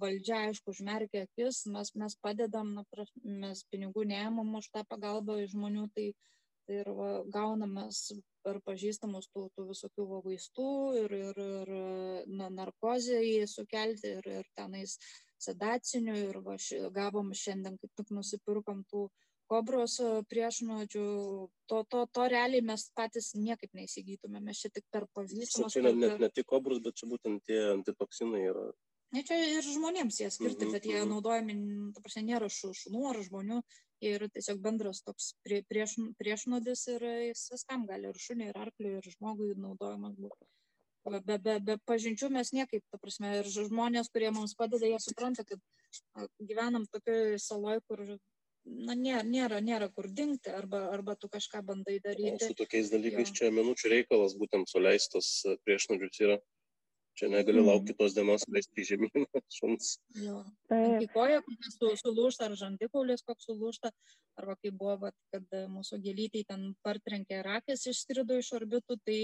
[0.00, 2.84] valdžia, aišku, užmerkia akis, mes, mes padedam, na,
[3.22, 6.35] mes pinigų neėmam už tą pagalbą iš žmonių, tai, tai
[6.72, 8.00] ir va, gaunamas
[8.46, 11.72] per pažįstamus tų, tų visokių va, vaistų ir, ir, ir
[12.30, 14.96] na, narkozę jį sukelti ir, ir tenais
[15.42, 19.06] sedacinių ir va, ši, gavom šiandien, kaip tik nusipirkom tų
[19.50, 21.06] kobros e, priešnuodžių,
[21.70, 25.76] to, to, to realiai mes patys niekaip neįsigytume, mes čia tik per pažįstamus.
[25.76, 28.66] Čia ne, ne, ne tik kobrus, bet čia būtent tie antitoksinai yra.
[29.14, 31.12] Ne, čia ir žmonėms jie skirti, bet jie mhm.
[31.14, 31.56] naudojami,
[31.94, 33.60] ta prasme, nėra šunų ar žmonių,
[34.04, 38.98] yra tiesiog bendras toks prie, prieš, priešnodis ir jis viskam gali ir šuniui, ir arkliui,
[38.98, 40.50] ir žmogui naudojamas būti
[41.10, 45.44] be, be, be pažinčių mes niekaip, ta prasme, ir žmonės, kurie mums padeda, jie supranta,
[45.46, 48.02] kad gyvenam tokioje saloje, kur
[48.66, 52.50] na, nėra, nėra, nėra kur dingti, arba, arba tu kažką bandai daryti.
[52.50, 53.38] O su tokiais dalykais jo.
[53.40, 55.30] čia minučių reikalas, būtent suleistas
[55.64, 56.38] priešnodžius yra.
[57.16, 57.68] Čia negali mm.
[57.70, 59.24] laukti kitos dienos, leisti į žemyną
[59.58, 59.94] šuns.
[60.68, 61.40] Tai koja,
[61.72, 63.92] su, sulūšta, ar žandikaulis koks sulūšta,
[64.36, 69.20] arba kaip buvo, vat, kad mūsų gėlytai ten partrenkė rakės išskrido iš orbitų, tai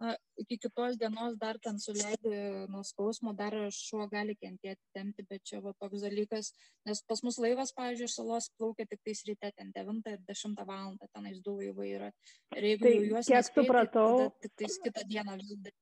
[0.00, 2.32] na, iki kitos dienos dar ten suleidi
[2.72, 6.50] nuo skausmo, dar šuo gali kentėti, temti, bet čia va toks dalykas,
[6.88, 10.96] nes pas mus laivas, pavyzdžiui, salos plaukia tik tais ryte, ten 9 ir 10 val.
[11.12, 12.12] tenais du laivai yra.
[12.56, 15.80] Ir jeigu tai, juos kiek nespėti, supratau, tik tais kitą dieną vis dar.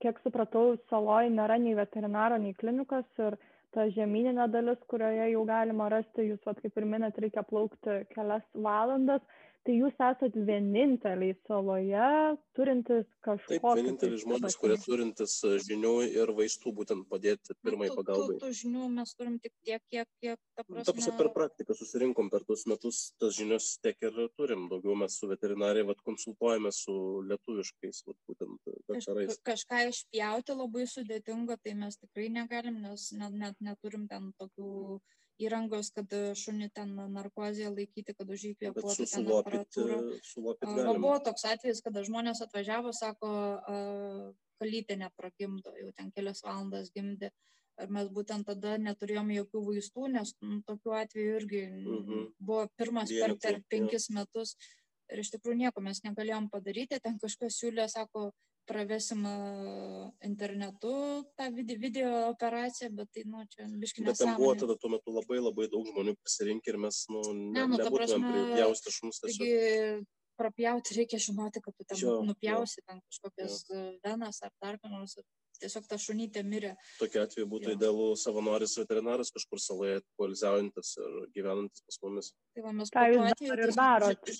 [0.00, 3.36] Kiek supratau, saloje nėra nei veterinaro, nei klinikos ir
[3.74, 8.46] ta žemyninė dalis, kurioje jau galima rasti, jūs, vat, kaip ir minėt, reikia plaukti kelias
[8.54, 9.22] valandas
[9.66, 12.06] tai jūs esat vieninteliai saloje
[12.56, 13.58] turintis kažkokį.
[13.60, 18.38] Taip, vieninteliai tai žmonės, kurie turintis e, žinių ir vaistų būtent padėti pirmai pagalbai.
[18.38, 20.86] Tų, tų žinių mes turim tik tiek, kiek, kiek ta prasme.
[20.88, 24.66] Ta prasme, per praktiką susirinkom per tuos metus, tas žinias tiek ir turim.
[24.72, 26.96] Daugiau mes su veterinariai vat, konsultuojame su
[27.28, 29.36] lietuviškais, vat, būtent daktarais.
[29.36, 34.70] Kaž, kažką išpjauti labai sudėtinga, tai mes tikrai negalim, nes net, net neturim ten tokių.
[35.00, 40.00] Mm įrangos, kad šunį ten narkozėje laikyti, kad už jį kvėpuotų ten aparatūrą.
[41.00, 43.30] Buvo toks atvejis, kada žmonės atvažiavo, sako,
[44.60, 47.32] kalytė nepragimdo, jau ten kelias valandas gimdė.
[47.80, 52.26] Ir mes būtent tada neturėjom jokių vaistų, nes nu, tokiu atveju irgi mhm.
[52.36, 54.56] buvo pirmas per, per penkis metus.
[55.10, 57.00] Ir iš tikrųjų nieko mes negalėjom padaryti.
[57.02, 58.28] Ten kažkas siūlė, sako,
[58.68, 59.24] pravesim
[60.26, 60.92] internetu
[61.38, 64.12] tą video, operaciją, bet tai, nu, čia biškinė.
[64.12, 67.66] Bet ten buvo tada tuo metu labai labai daug žmonių pasirinkę ir mes, nu, ne,
[67.66, 69.20] nu, nebūtumėm pripjausti tiesiog.
[69.26, 70.08] Taigi,
[70.40, 72.86] prapjauti reikia žinoti, kad tu ten jo, nupjausi jo.
[72.88, 73.84] ten kažkokias jo.
[74.06, 75.18] venas ar dar ką nors.
[75.60, 76.70] Tiesiog ta šunytė mirė.
[76.96, 82.30] Tokiu atveju būtų idealu savanoris veterinaras kažkur saloje poilsiaujantis ir gyvenantis pas mumis.
[82.56, 84.30] Tai va, mes ką jūs atveju, ir darot?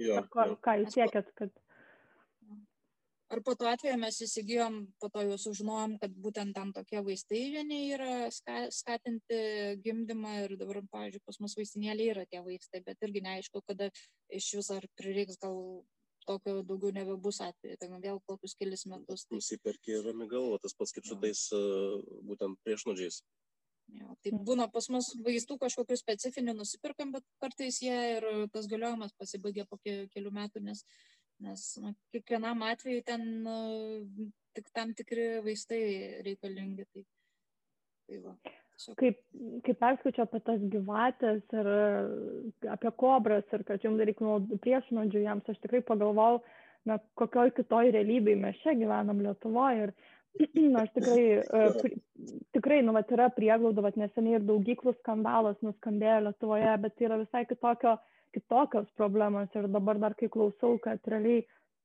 [0.00, 1.52] Jo, ką, ką jūs siekėt, kad
[3.32, 7.42] ar po to atveju mes įsigijom, po to jau sužinojom, kad būtent tam tokie vaistai
[7.54, 9.40] vieni yra skatinti
[9.84, 13.90] gimdymą ir dabar, pavyzdžiui, pas mus vaistinėlė yra tie vaistai, bet irgi neaišku, kada
[14.28, 15.56] iš vis ar prireiks gal
[16.28, 19.26] tokio daugiau nebebus atveju, tai vėl kokius kelis metus.
[19.28, 19.40] Tai...
[19.40, 21.48] Nusiperki rami galvo, tas pats kaip su tais
[22.28, 23.22] būtent priešnodžiais.
[23.92, 29.12] Jo, tai būna pas mus vaistų kažkokių specifinių nusipirkam, bet kartais jie ir tas galiojimas
[29.20, 30.80] pasibaigia po kelių metų, nes
[31.42, 33.56] nes nu, kiekvienam atveju ten nu,
[34.54, 35.80] tik tam tikri vaistai
[36.26, 36.86] reikalingi.
[36.92, 37.02] Tai,
[38.08, 38.34] tai va.
[38.98, 39.20] Kaip,
[39.66, 41.68] kaip perskaičiau apie tas gyvatės ir
[42.74, 46.40] apie kobras ir kad jums reikia priešnodžių jiems, aš tikrai pagalvojau,
[46.90, 49.86] na, kokioj kitoj realybėj mes čia gyvenam Lietuvoje.
[49.86, 49.94] Ir
[50.82, 51.78] aš tikrai, uh,
[52.56, 57.20] tikrai, nu, vat yra prieglauda, vat neseniai ir daugyklų skandalas nuskambėjo Lietuvoje, bet tai yra
[57.22, 61.44] visai kitokio uh, kitokios problemos ir dabar dar kai klausau, kad realiai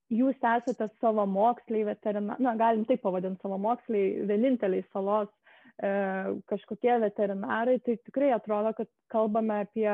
[0.10, 5.30] jūs esate savo moksliai veterinarai, na, galim taip pavadinti savo moksliai, vieninteliai salos
[5.78, 5.92] e,
[6.50, 9.92] kažkokie veterinarai, tai tikrai atrodo, kad kalbame apie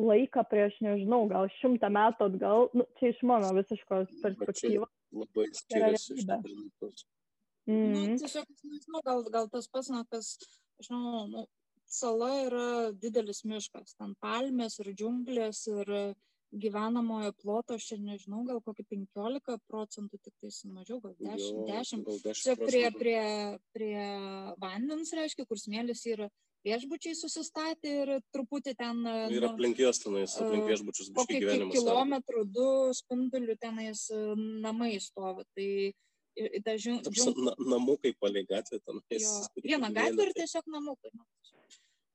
[0.00, 4.90] laiką prieš, nežinau, gal šimtą metų atgal, nu, čia iš mano visiškos perspektyvos.
[5.10, 7.06] Labai skiriasi iš dalykus.
[7.66, 8.10] Mm -hmm.
[8.12, 10.36] nu, tiesiog, nežinau, gal, gal tas pats, na, kas,
[10.86, 11.46] žinau, nu,
[11.90, 15.94] sala yra didelis miškas, ten palmės ir džiunglės ir
[16.50, 22.06] gyvenamojo ploto, aš čia nežinau, gal kokį 15 procentų, tik tai mažiau, gal 10, 10.
[22.24, 23.20] Tiesiog prie, prie,
[23.76, 24.06] prie
[24.62, 26.30] vandens, reiškia, kur smėlis yra
[26.66, 29.00] viešbučiai susistatė ir truputį ten...
[29.30, 31.78] Ir nu, aplink jos tenais, aplink viešbučius biškai gyvenimas.
[31.78, 34.08] Kilometrų, du spindulių tenais
[34.66, 35.46] namai stovi.
[35.54, 35.70] Tai
[36.64, 37.02] dažniau...
[37.06, 37.38] Džiung...
[37.44, 39.28] Na, namukai palei gatvę tenais.
[39.64, 41.12] Viena gatvė ir tiesiog namukai.
[41.14, 41.26] Nu.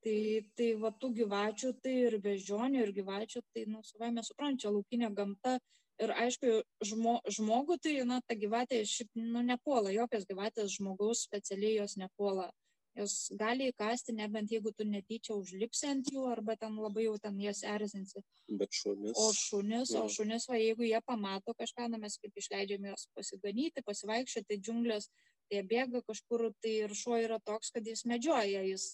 [0.05, 0.17] Tai,
[0.53, 5.09] tai va tų gyvačių, tai ir beždžionių, ir gyvačių, tai, nu, savai mes suprantam, laukinė
[5.17, 5.57] gamta.
[6.03, 11.79] Ir aišku, žmo, žmogų, tai, na, ta gyvatė šiaip, nu, nepuola, jokios gyvatės žmogaus specialiai
[11.79, 12.49] jos nepuola.
[12.95, 17.39] Jos gali įkasti, nebent jeigu tu netyčia užlipsi ant jų, arba ten labai jau ten
[17.43, 18.23] jas erzinsi.
[18.47, 19.15] Bet šunis.
[19.19, 20.03] O šunis, ja.
[20.05, 25.09] o šunis, va, jeigu jie pamato kažką, na, mes kaip išleidžiame juos pasiganyti, pasivaikščioti džiunglės,
[25.49, 28.93] tai jie bėga kažkur, tai ir šuo yra toks, kad jis medžioja, jis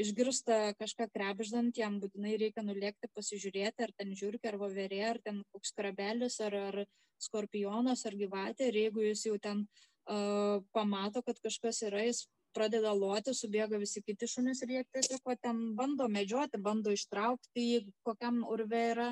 [0.00, 5.42] išgirsta kažką krebždant, jam būtinai reikia nulėkti pasižiūrėti, ar ten žiūrkė, ar voverė, ar ten
[5.52, 6.80] koks krabelis, ar, ar
[7.20, 8.70] skorpionas, ar gyvatė.
[8.70, 9.66] Ir jeigu jis jau ten
[10.08, 15.32] uh, pamato, kad kažkas yra, jis pradeda loti, subėga visi kiti šunys ir jie tiesiog
[15.42, 19.08] ten bando medžioti, bando ištraukti, kokiam urve yra.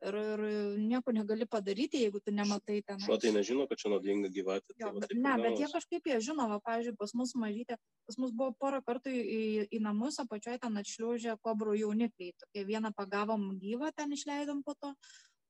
[0.00, 0.40] Ir, ir
[0.80, 2.96] nieko negali padaryti, jeigu tu nematai ten.
[3.04, 4.72] Šuo tai nežino, kad čia nuodinga gyvatė.
[4.72, 7.76] Tai jo, bet, ne, bet jie kažkaip jie žino, va, pavyzdžiui, pas mus mažytė,
[8.08, 9.42] pas mus buvo porą kartų į,
[9.76, 12.32] į namus, apačioje ten atšliaužė kobrų jaunikliai.
[12.40, 14.94] Tokie vieną pagavom gyvą, ten išleidom po to.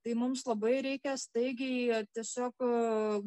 [0.00, 2.68] Tai mums labai reikia staigiai tiesiog e,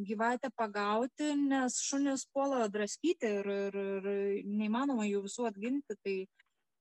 [0.07, 4.07] gyvatę pagauti, nes šunis puola draskyti ir, ir, ir
[4.49, 5.97] neįmanoma jų visų atginti.
[6.01, 6.15] Tai,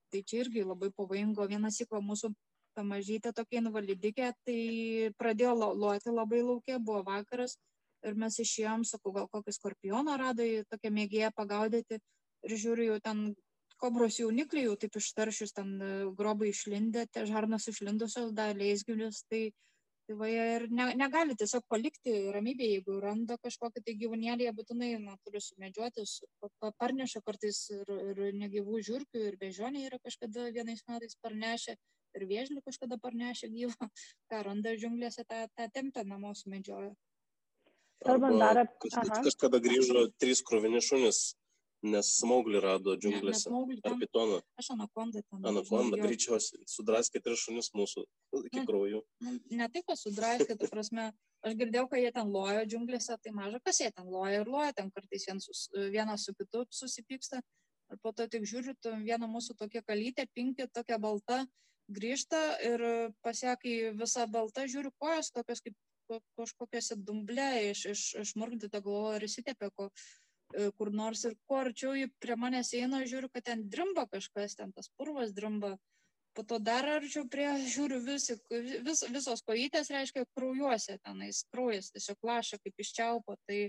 [0.09, 1.45] tai čia irgi labai pavojingo.
[1.51, 2.31] Vienas įkva mūsų
[2.73, 4.59] ta mažytė tokia invalidikė, tai
[5.21, 7.57] pradėjo loti labai laukia, buvo vakaras
[8.03, 11.99] ir mes išėjom, sakau, gal kokį skorpioną rado, tokia mėgėja pagaudyti
[12.43, 13.25] ir žiūriu, jau ten
[13.79, 19.49] kobros jaunikliai, jau taip ištaršius, ten e, grobai išlindę, tie žarnos išlindusios, dar leisgiulis, tai,
[20.07, 24.53] tai va jie ir ne, negali tiesiog palikti ramybėje, jeigu randa kažkokį tai gyvūnėlį, jie
[24.57, 26.03] būtinai na, turi sumedžioti,
[26.81, 31.77] parneša kartais ir, ir negyvų žiūrkių, ir bežionė yra kažkada vienais metais parnešę
[32.17, 33.89] ir vėžlį kažkada parnešė gyvą,
[34.31, 36.93] ką randa džiunglėse, tą, tą tempę namo sumedžiojo.
[38.03, 38.91] Kalbant dar apie...
[38.91, 41.29] Kažkada grįžo trys krovini šunis,
[41.83, 43.51] nes smauglį rado džiunglėse.
[43.51, 44.39] Ne, ar pitoną.
[44.59, 45.45] Aš anakondą ten.
[45.51, 46.63] Anakondą, greičiausiai.
[46.69, 48.05] Sudraskė tris šunis mūsų
[48.43, 49.01] iki ne, kraujo.
[49.25, 51.09] Ne, ne taip, kad sudraskė, tu prasme,
[51.43, 54.75] aš girdėjau, kad jie ten lojo džiunglėse, tai maža, kas jie ten loja ir loja,
[54.79, 57.43] ten kartais vienas su, vienas su kitu susipyksta.
[57.91, 61.43] Ir po to tik žiūriu, viena mūsų tokia kalytė, pinkė, tokia balta,
[61.91, 62.83] grįžta ir
[63.25, 65.75] pasiekai visą baltą, žiūriu kojas, tokios kaip
[66.37, 69.89] kažkokiose dumble iš, iš, išmurgdyta galvo ir įsitepė ko,
[70.77, 74.73] kur nors ir kuo arčiau jį prie manęs eina, žiūriu, kad ten drimba kažkas, ten
[74.75, 75.75] tas purvas drimba.
[76.33, 78.39] Po to dar arčiau prie, žiūriu, visi,
[78.85, 83.37] vis, visos kojytės reiškia kraujuose, tenais kraujas tiesiog laša kaip iš čiaupo.
[83.45, 83.59] Tai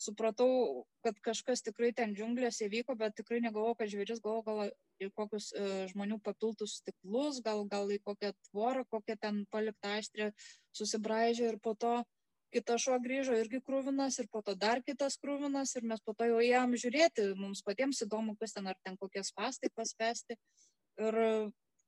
[0.00, 5.10] supratau, kad kažkas tikrai ten džiunglėse vyko, bet tikrai negalvoju, kad žvėris galvoju gal į
[5.16, 10.30] kokius e, žmonių papiltus stiklus, gal, gal į kokią tvorą, kokią ten paliktą aštrę
[10.76, 11.94] susibražė ir po to
[12.56, 16.28] kitas šuo grįžo irgi krūvinas ir po to dar kitas krūvinas ir mes po to
[16.30, 20.38] jau jam žiūrėti, mums patiems įdomu, kas ten ar ten kokias pastai paspesti.
[20.96, 21.20] Ir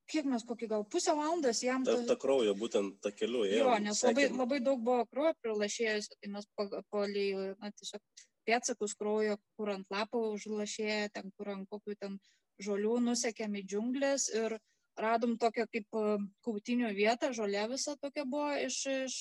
[0.08, 1.84] kiek mes kokį gal pusę valandos jam...
[1.84, 3.44] Ta, ta kraujo, būtent ta keliu.
[3.48, 6.48] Jo, nes labai, labai daug buvo kraujo prilašėjus, tai mes
[6.92, 7.28] palei,
[7.60, 12.18] na, tiesiog pėtsakus kraujo, kur ant lapo užlašėję, ten kur ant kokių ten
[12.64, 14.56] žolių nusekėm į džiunglės ir
[14.98, 19.18] radom tokią kaip e, kautinių vietą, žolė visa tokia buvo iš, iš,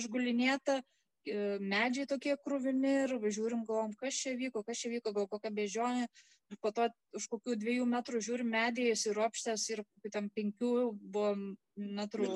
[0.00, 0.80] išgulinėta
[1.26, 5.50] E, medžiai tokie krūvini ir žiūrim, galvom, kas čia vyko, kas čia vyko, gal kokia
[5.50, 6.06] bežionė.
[6.54, 6.86] Ir po to
[7.18, 9.82] už kokių dviejų metrų žiūrim medijas ir opštės ir
[10.14, 11.32] tam penkių buvo
[11.74, 12.30] metrų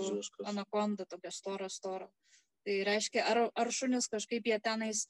[0.50, 2.10] anakonda, tokia stora, stora.
[2.66, 5.06] Tai reiškia, ar, ar šunis kažkaip jie tenais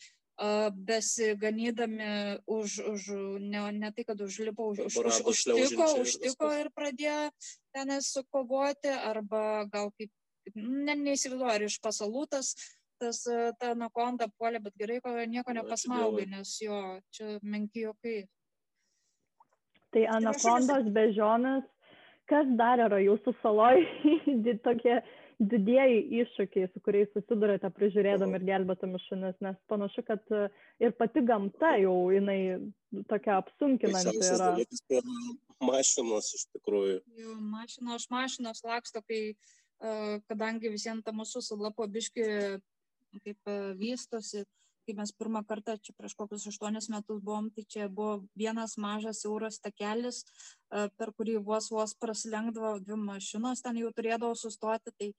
[0.91, 3.09] besiganydami už, už
[3.41, 7.29] ne, ne tai, kad užlipo, už, už, už, užtiko, užtiko ir pradėjo
[7.77, 10.13] tenais sukovoti, arba gal kaip,
[10.51, 12.55] kaip ne, neįsivaizduoju, ar iš pasalutas
[13.01, 16.77] tas e, ta anakonda puolė, bet gerai, ko nieko nepasmaugai, nes jo,
[17.15, 18.19] čia menki jokai.
[19.95, 21.65] Tai anakondos bežionas,
[22.31, 23.81] kas dar yra jūsų saloj,
[24.67, 25.01] tokie
[25.41, 30.49] didieji iššūkiai, su kuriais susidurėte prižiūrėdami ir gelbėtami šunis, nes panašu, kad e,
[30.85, 32.41] ir pati gamta jau jinai
[33.09, 34.51] tokia apsunkinanti yra.
[35.65, 37.01] Mašinos iš tikrųjų.
[37.21, 39.33] Jau, mašinos, mašinos laksto, kai,
[40.29, 42.25] kadangi visiems ta mūsų sulapo biški
[43.25, 44.45] kaip uh, vystosi,
[44.87, 49.23] kai mes pirmą kartą čia prieš kokius aštuonis metus buvom, tai čia buvo vienas mažas
[49.23, 50.25] siauras takelis,
[50.71, 55.11] per kurį vos vos prasilenkdavo dvi mašinos, ten jau turėdavo sustoti, tai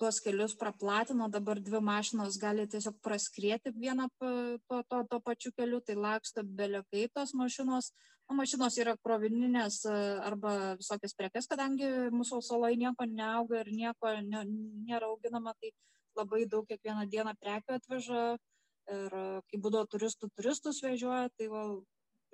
[0.00, 5.80] tuos kelius praplatino, dabar dvi mašinos gali tiesiog praskrieti vieną to, to, to pačiu keliu,
[5.80, 7.92] tai laksto belekai tos mašinos.
[7.92, 9.82] O mašinos yra krovininės
[10.24, 14.44] arba visokias prekes, kadangi mūsų saloje nieko neauga ir nieko ne,
[14.88, 15.74] nėra auginama, tai
[16.16, 18.24] labai daug kiekvieną dieną prekių atveža.
[18.84, 19.14] Ir
[19.48, 21.62] kai būdavo turistų turistus vežioja, tai va,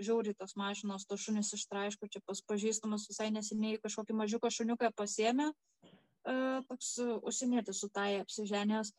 [0.02, 5.50] žiauriai tos mašinos, tos šunys ištraiško, čia pas pažįstamas visai neseniai kažkokį mažiuką šuniuką pasėmė,
[6.70, 8.92] toks užsienietis su tai apsiženęs,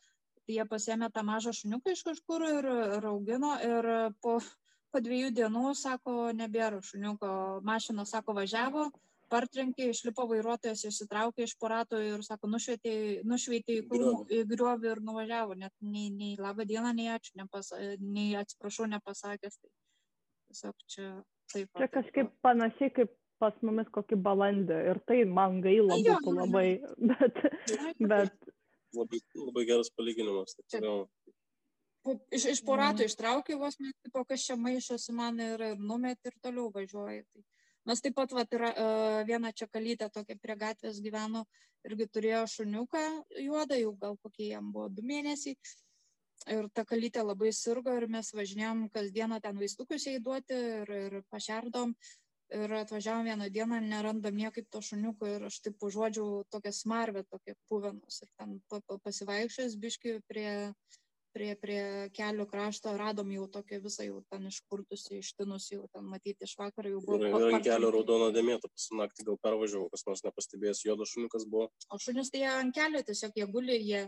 [0.45, 3.89] tai jie pasėmė tą mažą šuniuką iš kažkur ir, ir augino ir
[4.21, 4.39] po,
[4.91, 7.31] po dviejų dienų, sako, nebėra šuniuko,
[7.67, 8.89] mašina, sako, važiavo,
[9.31, 12.93] partrenkė, išlipo vairuotojas, išsitraukė iš porato ir, sako, nušvietė,
[13.27, 17.71] nušvietė į, krūmų, į griovį ir nuvažiavo, net nei, nei labą dieną, nei ačiū, nepas,
[18.01, 19.57] nei atsiprašau nepasakęs.
[19.61, 19.71] Tai
[20.51, 21.09] tiesiog čia
[21.53, 21.71] taip.
[21.79, 26.67] Čia kažkaip panašiai kaip pas mumis kokį balandį ir tai man gaila būtų labai,
[27.11, 27.39] bet,
[27.97, 28.51] bet...
[28.91, 30.57] Labai, labai geras palyginimas.
[30.57, 30.81] Tai čia,
[32.03, 33.77] po, iš, iš porato ištraukė vos,
[34.13, 37.23] po kas čia maišosi man ir, ir numet ir toliau važiuoja.
[37.33, 37.43] Tai
[37.89, 41.45] Mes taip pat vat, yra, uh, viena čia kalytė tokia prie gatvės gyveno,
[41.87, 43.05] irgi turėjo šuniuką
[43.41, 45.57] juodą, jau gal kokie jam buvo du mėnesiai.
[46.53, 51.95] Ir ta kalytė labai sirgo ir mes važinėjom kasdieną ten vaistukus įduoti ir, ir pašerdom.
[52.51, 57.55] Ir atvažiavom vieną dieną, nerandam niekaip to šuniuko ir aš taip užuodžiau tokią smarvę, tokią
[57.71, 58.21] puvenus.
[58.25, 58.57] Ir ten
[59.05, 61.00] pasivaikščiojęs biški prie, uh,
[61.33, 61.81] prie, prie
[62.15, 66.93] kelio krašto radom jau tokią visą jau ten iškurtusi, ištinusi, jau ten matyti iš vakaro
[66.95, 67.19] jau buvo.
[67.21, 71.47] Ir, ir ant kelio raudona dėmėta, pas naktį gal pervažiavau, kas nors nepastebėjęs, juodas šuniukas
[71.51, 71.69] buvo.
[71.89, 74.05] O šunis tai ant kelio tiesiog jie guli, jie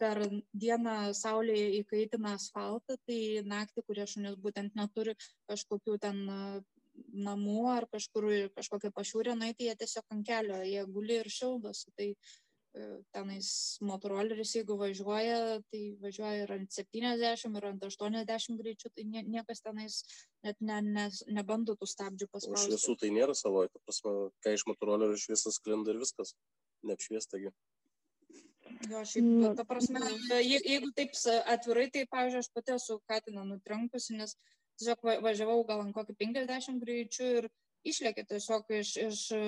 [0.00, 0.22] per
[0.56, 5.16] dieną saulėje įkaitina asfaltą, tai naktį, kurie šunis būtent neturi
[5.50, 6.22] kažkokių ten
[7.26, 11.92] namų ar kažkur kažkokią pašiūrę, na, tai jie tiesiog ant kelio, jie guli ir šildosi.
[11.96, 12.08] Tai
[13.14, 19.64] tenais motoroleris, jeigu važiuoja, tai važiuoja ir ant 70, ir ant 80 greičių, tai niekas
[19.64, 20.00] tenais
[20.46, 22.70] net ne, ne, nebando tų stabdžių paspausti.
[22.70, 26.36] Iš visų tai nėra savoje, ta prasme, kai iš motorolerių šviesas sklinda ir viskas,
[26.86, 27.50] neapšviestagi.
[28.90, 30.00] Jo, šiaip, nu, ta prasme,
[30.38, 31.16] jeigu taip
[31.50, 34.36] atvirai, tai, pavyzdžiui, aš pati esu katiną nutrenkusi, nes
[34.78, 37.50] tiesiog važiavau gal ant kokį 50 greičių ir
[37.86, 39.40] išlėkė tiesiog iš, iš e,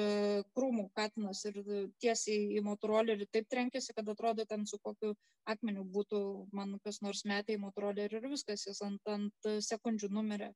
[0.57, 1.59] krūmų katinas ir
[2.03, 5.13] tiesiai į motorolerį taip trenkėsi, kad atrodo ten su kokiu
[5.49, 6.23] akmeniu būtų
[6.57, 10.53] man kas nors metai į motorolerį ir viskas, jis ant, ant sekundžių numirė.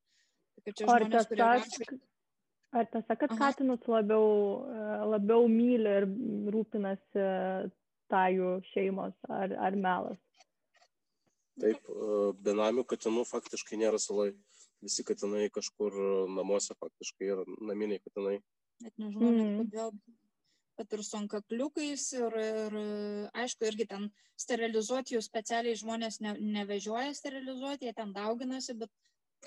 [0.89, 1.99] Ar tiesa, kurie...
[2.73, 3.41] ar tiesa, kad Aha.
[3.41, 4.29] katinus labiau,
[4.73, 6.09] e, labiau myli ir
[6.55, 7.27] rūpinasi
[8.13, 10.21] tajų šeimos, ar, ar melas?
[11.61, 14.33] Taip, e, benamių katinų faktiškai nėra salai
[14.85, 15.97] visi katinai kažkur
[16.37, 18.39] namuose faktiškai yra naminiai katinai.
[18.85, 19.41] Net nežinau, mm.
[19.41, 19.93] net kodėl,
[20.77, 22.79] bet ir su ankakliukais ir, ir
[23.45, 24.09] aišku, irgi ten
[24.41, 28.93] sterilizuoti jų specialiai žmonės ne, nevežioja sterilizuoti, jie ten dauginasi, bet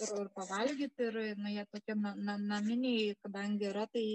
[0.02, 4.06] ir, ir pavalgyti, ir na, jie tokie na, na, naminiai, kadangi yra, tai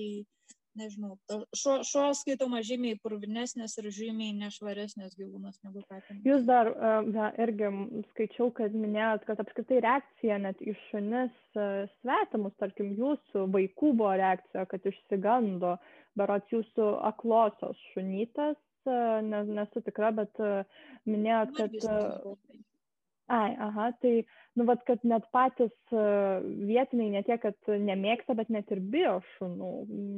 [0.79, 1.15] nežinau,
[1.57, 6.23] šuo, šuo skaitoma žymiai purvinesnės ir žymiai nešvaresnės gyvūnas negu katinas.
[6.27, 6.71] Jūs dar
[7.15, 7.71] ja, irgi
[8.13, 11.35] skaičiau, kad minėjot, kad apskritai reakcija net iš šunis
[11.99, 15.77] svetimus, tarkim, jūsų vaikų buvo reakcija, kad išsigando,
[16.19, 20.45] berots jūsų aklosios šunytas, nesu tikra, bet
[21.09, 21.79] minėjot, kad...
[23.27, 28.51] Ai, aha, tai, nu, vat, kad net patys uh, vietiniai ne tiek, kad nemėgsta, bet
[28.53, 29.71] net ir bijo šunų,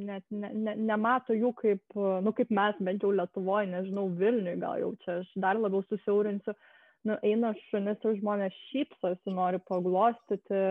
[0.08, 4.56] net ne, ne, nemato jų kaip, uh, nu, kaip mes, bent jau Lietuvoje, nežinau, Vilniui,
[4.58, 6.56] gal jau čia aš dar labiau susiaurinsiu,
[7.06, 10.64] nu, eina šunis ir žmonės šypsosi, nori paglostyti,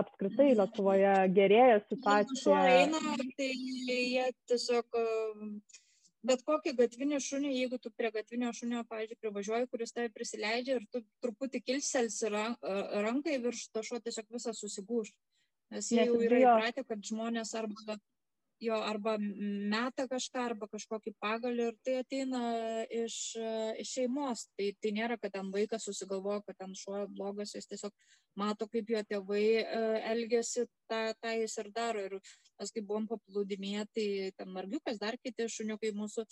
[0.00, 2.64] apskritai Lietuvoje gerėja situacija.
[2.64, 5.81] Jeigu eina, tai jie tiesiog uh,
[6.26, 10.86] bet kokį gatvinį šunį, jeigu tu prie gatvinio šunio, pavyzdžiui, privažiuoji, kuris tave prisileidžia ir
[10.92, 15.12] tu truputį kilselsi rankai virš, to šuo tiesiog visas susigūš.
[15.72, 17.96] Nes jie jau yra įpratę, kad žmonės arba
[18.62, 22.42] jo arba meta kažką, arba kažkokį pagalį ir tai ateina
[23.02, 23.16] iš,
[23.82, 24.46] iš šeimos.
[24.56, 27.94] Tai, tai nėra, kad ten vaikas susigalvoja, kad ten šuo blogas, jis tiesiog
[28.38, 29.44] mato, kaip jo tėvai
[30.12, 32.06] elgesi, tą, tą jis ir daro.
[32.06, 32.18] Ir
[32.60, 34.08] mes kaip buvom paplūdimėje, tai
[34.38, 36.26] ten margiukas, dar kiti šuniukai mūsų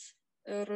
[0.51, 0.71] Ir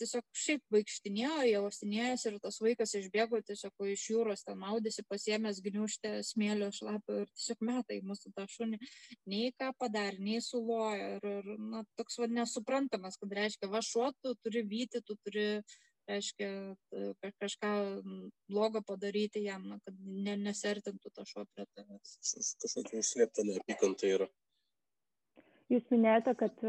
[0.00, 5.60] tiesiog šiaip vaikštinėjo, jie uostinėjęs ir tas vaikas išbėgo tiesiog iš jūros, ten maudėsi, pasiemęs
[5.64, 8.80] gniužtę smėlio šlapio ir tiesiog metai mūsų tą šunį.
[9.28, 11.12] Nei ką padarė, nei sulojo.
[11.18, 15.48] Ir, ir na, toks vad nesuprantamas, kad reiškia, va šuo, tu turi vyti, tu turi
[16.10, 16.50] reiškia
[17.42, 17.72] kažką
[18.50, 22.16] blogo padaryti jam, na, kad ne, nesertintų to šuo prie tavęs.
[22.64, 24.30] Kažkokia užslėpta neapykanta yra.
[25.70, 26.62] Jūs minėjote, kad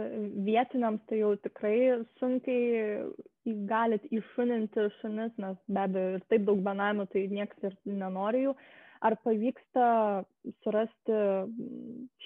[0.46, 1.78] vietiniams tai jau tikrai
[2.20, 3.08] sunkiai
[3.70, 8.54] galit iššuninti šunis, nes be abejo ir taip daug benamių, tai niekas ir nenori jų.
[9.02, 9.86] Ar pavyksta
[10.62, 11.22] surasti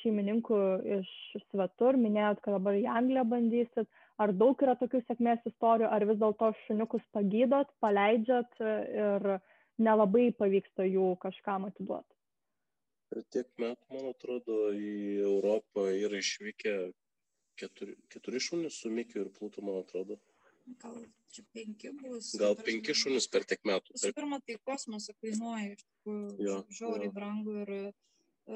[0.01, 0.57] šeimininkų
[0.97, 1.11] iš
[1.45, 1.95] svetur?
[1.95, 3.87] Minėjot, kad dabar į Angliją bandysit.
[4.19, 9.29] Ar daug yra tokių sėkmės istorijų, ar vis dėlto šuniukus pagydot, paleidžiat ir
[9.79, 12.14] nelabai pavyksta jų kažkam atiduoti?
[13.15, 16.73] Per tiek metų, man atrodo, į Europą yra išvykę
[17.61, 20.17] keturi, keturi šunys su Mikiu ir Plutu, man atrodo.
[20.81, 20.97] Gal
[21.31, 22.33] čia penki bus.
[22.41, 23.95] Gal penki šunys per tiek metų.
[23.95, 27.73] Visų pirma, tai kosmosą kainuoja iš tikrųjų žiauriai brangu ir,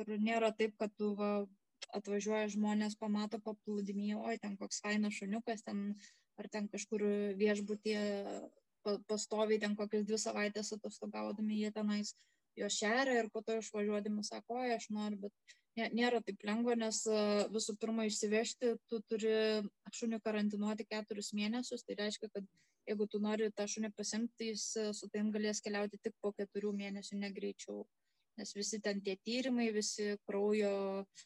[0.01, 1.31] ir nėra taip, kad tu va,
[1.95, 5.93] atvažiuoja žmonės, pamato paplūdimį, oi, ten koks fainas šuniukas, ten,
[6.41, 7.05] ar ten kažkur
[7.39, 7.99] viešbutie
[9.07, 12.15] pastoviai, ten kokias dvi savaitės atostogaudami, jie tenais
[12.59, 17.03] juos šeria ir po to išvažiuodami sako, oi, aš noriu, bet nėra taip lengva, nes
[17.53, 19.31] visų pirma išsivežti, tu turi
[19.95, 22.45] šunį karantinuoti keturis mėnesius, tai reiškia, kad
[22.89, 24.65] jeigu tu nori tą šunį pasimti, jis
[24.97, 27.85] su taim galės keliauti tik po keturių mėnesių, negreičiau.
[28.39, 31.25] Nes visi ten tie tyrimai, visi kraujo uh,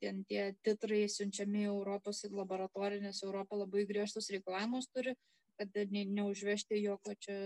[0.00, 5.14] ten tie titrai siunčiami į Europos laboratorinės, Europą labai griežtus reikalavimus turi,
[5.58, 7.38] kad ne, neužvežti jokio čia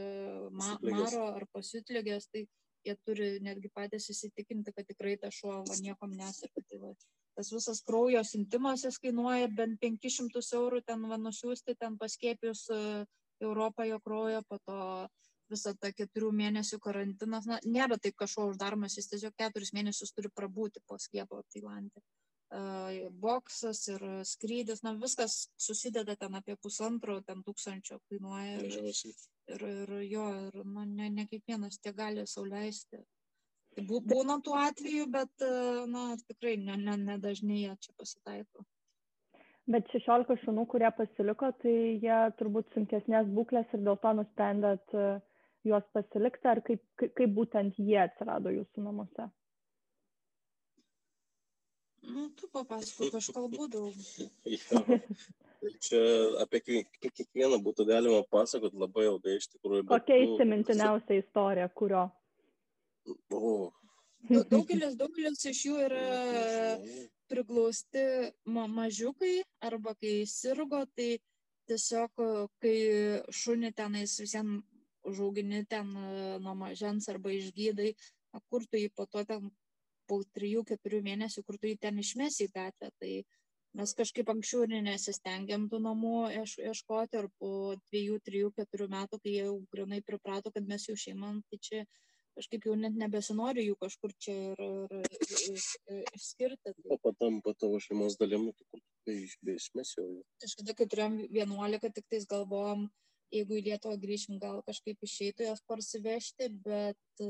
[0.53, 2.45] ma, maro ar pasitlygės, tai
[2.87, 6.65] jie turi netgi patys įsitikinti, kad tikrai ta šuo va, niekom nesirga.
[6.69, 6.93] Tai va,
[7.39, 12.69] tas visas kraujo sintimas jis kainuoja bent 500 eurų ten va, nusiųsti, ten paskėpius
[13.43, 14.79] Europą jo kraujo, po to
[15.53, 20.31] visą tą keturių mėnesių karantinas, na, nėra taip kažko uždaromas, jis tiesiog keturis mėnesius turi
[20.33, 22.03] prabūti po skiepo Tailandė.
[22.53, 28.59] Uh, boksas ir skrydis, na, viskas susideda ten apie pusantro, ten tūkstančio kainuoja.
[28.61, 28.91] Ir,
[29.55, 33.01] ir, ir jo, ir, na, ne, ne kiekvienas tie gali sauliaisti.
[33.73, 35.47] Tai būna tų atvejų, bet,
[35.89, 38.67] na, tikrai nedažnai ne, ne jie čia pasitaiko.
[39.73, 45.23] Bet 16 šunų, kurie pasiliko, tai jie turbūt sunkesnės būklės ir dėl to nusprendėt uh,
[45.65, 49.29] juos pasilikti, ar kaip, kaip, kaip būtent jie atsirado jūsų namuose?
[52.03, 53.95] Nu, tu papasakok, aš kalbu daug.
[55.87, 56.01] Čia
[56.43, 59.85] apie kiekvieną būtų galima pasakoti labai ilgai iš tikrųjų.
[59.91, 62.09] Kokia nu, įsimintiniausia istorija, kurio?
[63.31, 63.71] O.
[64.51, 66.03] Daugelis, daugelis iš jų yra
[67.31, 68.03] priglausti
[68.51, 71.17] ma mažiukai arba kai sirgo, tai
[71.71, 72.23] tiesiog
[72.63, 72.77] kai
[73.31, 74.63] šunį tenais visiems
[75.07, 75.89] užaugini ten
[76.43, 77.91] nuo mažens arba išgydai,
[78.51, 79.51] kur tu jį po to ten
[80.13, 82.91] po trijų, keturių mėnesių, kur tu jį ten išmesi į gatvę.
[83.01, 83.13] Tai
[83.81, 87.53] mes kažkaip anksčiau nesistengiam tų namų ieškoti ir po
[87.89, 91.85] dviejų, trijų, keturių metų, kai jie jau grinai priprato, kad mes jų šeimam, tai čia
[92.37, 94.63] kažkaip jau net nebesinori jų kažkur čia ir,
[94.99, 95.09] ir,
[95.53, 95.65] ir,
[95.97, 96.75] ir išskirti.
[96.93, 100.09] O patampa tavo šeimos dalimi, tai kur tu išmesi jau?
[100.45, 102.87] Kažkada, kai turėjom 11, tik tais galvojom,
[103.33, 107.25] jeigu į Lietuvą grįšim, gal kažkaip išeitų jas parsivežti, bet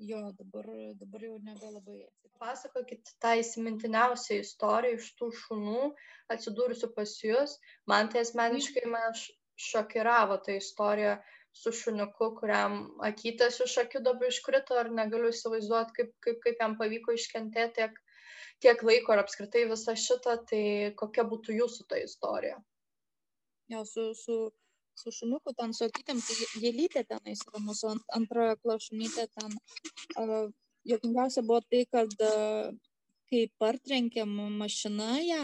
[0.00, 0.66] jo, dabar,
[1.00, 1.98] dabar jau nebelabai.
[2.40, 5.90] Pasakokit tą įsimintiniausią istoriją iš tų šunų
[6.32, 7.58] atsidūrusių pas jūs.
[7.90, 9.12] Man tai asmeniškai man
[9.60, 11.18] šokiravo ta istorija
[11.52, 16.78] su šuniuku, kuriam akytės iš akių dabar iškrito, ar negaliu įsivaizduoti, kaip, kaip, kaip jam
[16.80, 17.98] pavyko iškentėti tiek,
[18.64, 20.64] tiek laiko ir apskritai visą šitą, tai
[21.02, 22.56] kokia būtų jūsų ta istorija?
[23.70, 24.38] Jo, su, su
[25.00, 29.56] su šuniuku ten su akytėm, tai gėlytė tenais yra mūsų ant, antrojo klaušunytė ten.
[30.20, 30.50] Uh,
[30.88, 32.70] Jokingiausia buvo tai, kad uh,
[33.30, 35.42] kai partrenkėm mašiną ją,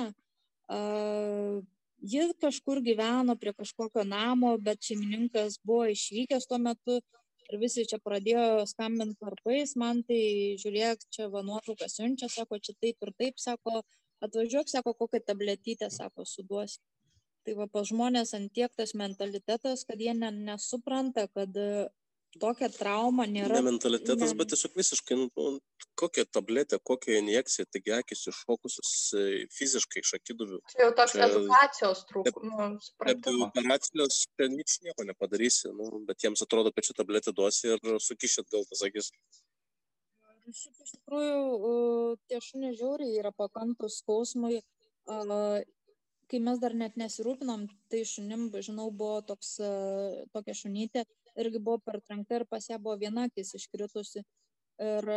[0.76, 1.58] uh,
[2.00, 7.00] ji kažkur gyveno prie kažkokio namo, bet šeimininkas buvo išvykęs tuo metu
[7.46, 10.20] ir visi čia pradėjo skambinti varpais, man tai
[10.62, 13.82] žiūrėk, čia va nuotrauką siunčia, sako, čia taip ir taip, sako,
[14.26, 16.80] atvažiuok, sako, kokią tabletytę, sako, suduosi
[17.46, 21.86] tai va pas žmones ant tiek tas mentalitetas, kad jie ne, nesupranta, kad e,
[22.42, 23.60] tokia trauma nėra.
[23.60, 24.38] Ne mentalitetas, ne...
[24.40, 25.46] bet tiesiog visiškai, nu,
[26.00, 30.60] kokia tabletė, kokia injekcija, taigi akis iššokusios e, fiziškai iš akiduvių.
[30.72, 32.90] Čia jau toks čia, edukacijos trūkumas.
[32.98, 38.00] Nu, operacijos čia nič nieko nepadarysi, nu, bet jiems atrodo, kad čia tabletė duosi ir
[38.08, 39.12] sukišit gal tas akis.
[40.46, 41.38] Šiaip iš tikrųjų
[42.30, 44.60] tie šunys žiauriai yra pakantus skausmui
[46.30, 49.56] kai mes dar net nesirūpinom, tai šunim, žinau, buvo toks,
[50.34, 51.04] tokia šunytė,
[51.38, 54.24] irgi buvo pertrankta ir pas ją buvo viena akis iškritusi.
[54.82, 55.10] Ir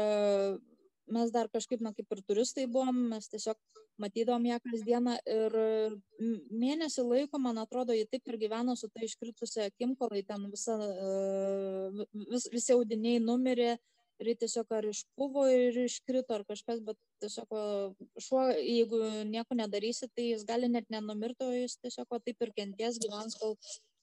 [1.09, 3.57] mes dar kažkaip, na, kaip ir turistai buvom, mes tiesiog
[3.99, 5.57] matydom ją kasdieną ir
[6.61, 10.77] mėnesį laiko, man atrodo, ji taip ir gyveno su ta iškritusia akim, kol ten visa,
[12.29, 13.77] vis, visi audiniai numirė
[14.19, 17.53] ir tiesiog ar išpuvo ir iškrito ar kažkas, bet tiesiog
[18.21, 22.99] šuo, jeigu nieko nedarysi, tai jis gali net nenumirti, o jis tiesiog taip ir kenties
[23.03, 23.55] gyvens, kol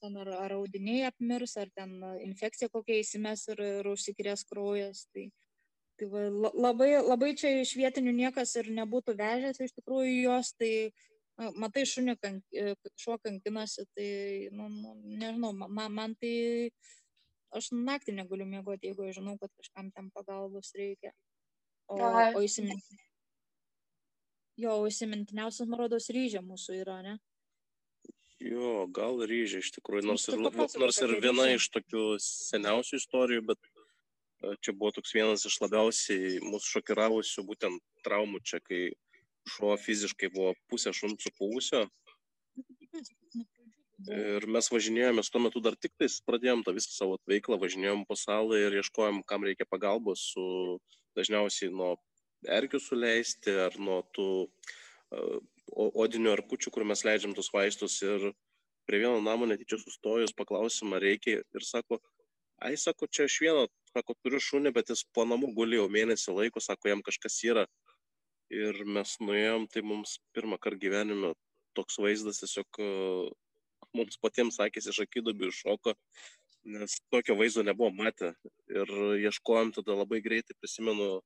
[0.02, 5.06] ten ar, ar audiniai apmirs, ar ten infekcija kokia įsimes ir, ir užsikrės kraujas.
[5.12, 5.28] Tai,
[5.96, 10.90] Tai va, labai, labai čia iš vietinių niekas ir nebūtų vežęs iš tikrųjų jos, tai
[11.56, 14.10] matai, šunį kank, e, šuo kankinasi, tai,
[14.52, 16.70] nu, nu, nežinau, man, man tai
[17.55, 21.12] aš naktį negaliu miegoti, jeigu aš žinau, kad kažkam tam pagalbos reikia.
[21.86, 22.99] O, o įsiminti.
[24.59, 27.18] Jo, įsimintiniausias, man rodos, ryžė mūsų yra, ne?
[28.40, 33.70] Jo, gal ryžė iš tikrųjų, nors ir, nors ir viena iš tokių seniausių istorijų, bet
[34.61, 38.80] čia buvo toks vienas iš labiausiai mūsų šokiravusių būtent traumų čia, kai
[39.57, 41.86] šuo fiziškai buvo pusė šuns supuvusio.
[44.05, 48.16] Ir mes važinėjomės, tuo metu dar tik tais pradėjom tą visą savo veiklą, važinėjom po
[48.20, 50.44] salą ir ieškojom, kam reikia pagalbos su
[51.16, 51.94] dažniausiai nuo
[52.44, 55.38] erkių suleisti ar nuo tų uh,
[56.05, 57.97] odinių arkučių, kur mes leidžiam tus vaistus.
[58.05, 58.34] Ir
[58.86, 61.99] prie vieno namo netyčia sustojus paklausim, ar reikia ir sako,
[62.61, 66.36] ai, sako, čia aš vieną sako, turiu šunį, bet jis po namų guli jau mėnesį
[66.36, 67.64] laiko, sako, jam kažkas yra.
[68.53, 71.32] Ir mes nuėjom, tai mums pirmą kartą gyvenime
[71.74, 72.84] toks vaizdas tiesiog
[73.97, 75.94] mums patiems sakėsi iš akidubių iššoko,
[76.76, 78.34] nes tokio vaizdo nebuvo matę.
[78.72, 78.92] Ir
[79.28, 81.20] ieškojom tada labai greitai, prisimenu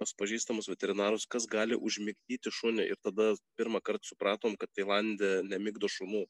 [0.00, 2.88] pas pažįstamus veterinarus, kas gali užmigdyti šunį.
[2.90, 6.24] Ir tada pirmą kartą supratom, kad Tailandė nemigdo šunų.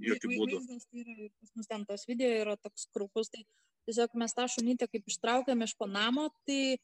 [0.00, 0.60] Jokių būdų.
[0.64, 3.42] Tai yra, pas mus ten tas video yra toks krupus, tai
[3.88, 6.78] tiesiog mes tą šunytę kaip ištraukėm iš po namo, tai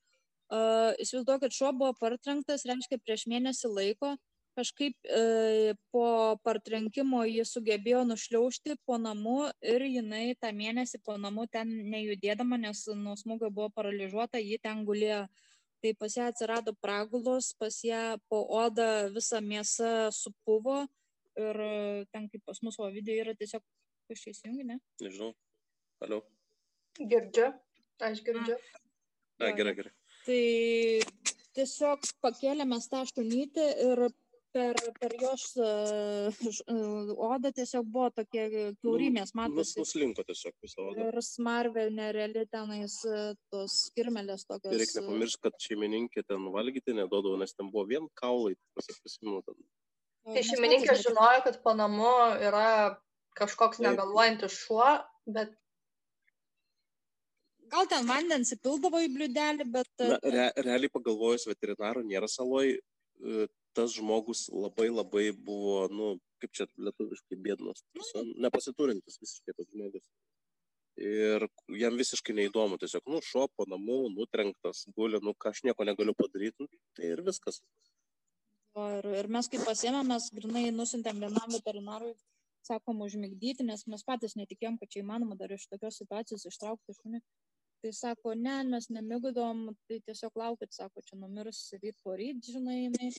[0.52, 4.12] uh, įsivaizduokit, šuo buvo partrenktas, reiškia, prieš mėnesį laiko,
[4.58, 6.06] kažkaip uh, po
[6.44, 12.84] partrenkimo jis sugebėjo nušliaužti po namu ir jinai tą mėnesį po namu ten nejudėdama, nes
[12.98, 15.26] nuo smūgio buvo paralyžiuota, ji ten gulėjo.
[15.78, 20.80] Tai pas ją atsirado pragulos, pas ją po odą visa mėsa supuvo
[21.38, 21.60] ir
[22.10, 23.62] ten kaip pas mus o video yra tiesiog,
[24.10, 24.78] įsijungi, ne?
[25.04, 25.30] Nežinau.
[26.02, 26.22] Alio.
[26.98, 27.52] Girdžiu,
[28.02, 28.56] aš girdžiu.
[29.38, 29.92] Na, gerai, gerai.
[30.26, 30.42] Tai
[31.56, 34.02] tiesiog pakėlėme tą aštuonytį ir
[34.54, 38.46] per, per jos uh, odą tiesiog buvo tokie
[38.80, 39.78] kiaurimės, matosi.
[39.78, 41.08] Nus, nuslinko tiesiog visą odą.
[41.08, 43.00] Ir smarvė nereali tenais
[43.52, 44.72] tos kirmelės tokios.
[44.72, 49.60] Ir reikia nepamiršti, kad šeimininkė ten valgyti neduodavo, nes ten buvo vien kaulai, pasimenu ten.
[50.28, 52.98] Tai šeimininkė žinojo, kad po namu yra
[53.38, 54.90] kažkoks negaluojantis šuo,
[55.30, 55.54] bet
[57.72, 59.90] gal ten vandens įpildavo į bliūdelį, bet...
[60.02, 62.74] Na, re, realiai pagalvojus veterinaro nėra saloj,
[63.78, 66.08] tas žmogus labai labai buvo, nu,
[66.42, 68.24] kaip čia lietuviškai bėdnas, nu.
[68.46, 70.08] nepasiturintis visiškai tas žmogus.
[70.98, 71.46] Ir
[71.78, 76.14] jam visiškai neįdomu, tiesiog, nu, šuo po namų, nutrenktas, guli, nu, ką aš nieko negaliu
[76.18, 77.60] padaryti, nu, tai ir viskas.
[78.78, 82.16] Ir, ir mes kaip pasėmėm, mes grinai nusintėm vienam veterinarui,
[82.66, 87.22] sakom, užmigdyti, nes mes patys netikėjom, kad čia įmanoma dar iš tokios situacijos ištraukti šunį
[87.82, 93.10] tai sako ne mes nemigdom tai tiesiog laukit sako čia numirs ryt poryt žinai jinai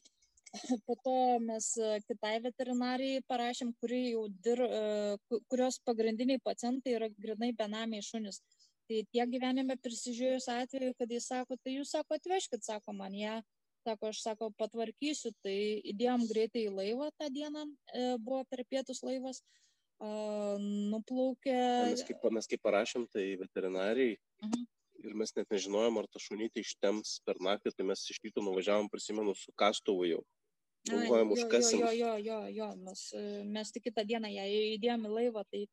[0.88, 1.68] po to mes
[2.08, 4.64] kitai veterinarijai parašėm kuri jau dir
[5.52, 8.42] kurios pagrindiniai pacientai yra grynai benamiai šunys
[8.90, 13.38] tai tiek gyvenime prisižiūrėjus atveju kad jis sako tai jūs sako atvežkit sako man ją
[13.86, 15.58] sako aš sako patvarkysiu tai
[15.94, 19.44] įdėjom greitai į laivą tą dieną e, buvo per pietus laivas
[20.00, 21.56] nuplaukė.
[21.92, 24.18] Mes kaip, mes kaip parašėm, tai veterinarijai.
[24.42, 24.54] Uh mhm.
[24.54, 24.66] -huh.
[25.00, 28.90] Ir mes net nežinojom, ar ta šunytė ištems per naktį, tai mes iš ryto nuvažiavom,
[28.90, 30.24] prisimenu, su kastuvu jau.
[30.88, 31.80] Galvojom, užkasim.
[31.80, 33.04] Jo, jo, jo, jo, mes,
[33.46, 35.66] mes tik kitą dieną ją įdėjom į laivą, tai,